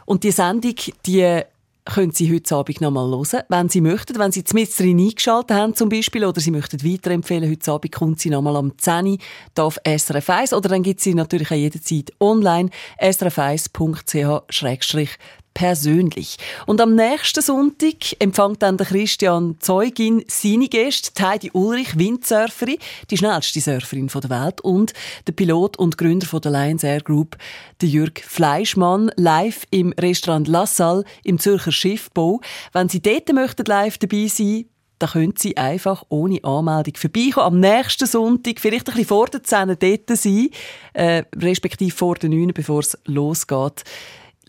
[0.06, 0.74] Und die Sendung,
[1.06, 1.44] die
[1.90, 4.18] können Sie heute Abend noch mal hören, wenn Sie möchten.
[4.18, 8.20] Wenn Sie mit drin eingeschaltet haben zum Beispiel oder Sie möchten weiterempfehlen, heute Abend kommt
[8.20, 9.18] sie noch mal am 10 Uhr
[9.64, 12.70] auf SRF 1 oder dann gibt sie natürlich auch jederzeit online
[13.00, 15.18] srf1.ch
[15.54, 16.38] persönlich.
[16.66, 22.78] Und am nächsten Sonntag empfängt dann der Christian Zeugin seine Gäste, Heidi Ulrich, Windsurferin,
[23.10, 24.94] die schnellste Surferin der Welt und
[25.28, 27.38] der Pilot und Gründer der Lions Air Group,
[27.82, 32.42] der Jürg Fleischmann, live im Restaurant La Salle im Zürcher Schiffbau.
[32.74, 34.66] Wenn Sie dort möchten live dabei sein,
[35.00, 37.48] da können Sie einfach ohne Anmeldung vorbeikommen.
[37.48, 40.50] Am nächsten Sonntag, vielleicht ein bisschen vor der 10 dort sein,
[40.94, 43.86] äh, respektive vor der 9, bevor es losgeht.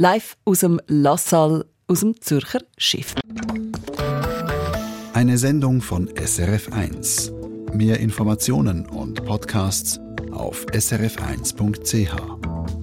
[0.02, 3.14] Live aus dem Lassal, aus dem Zürcher Schiff.
[5.12, 7.74] Eine Sendung von SRF1.
[7.74, 10.00] Mehr Informationen und Podcasts
[10.32, 12.79] auf srf1.ch.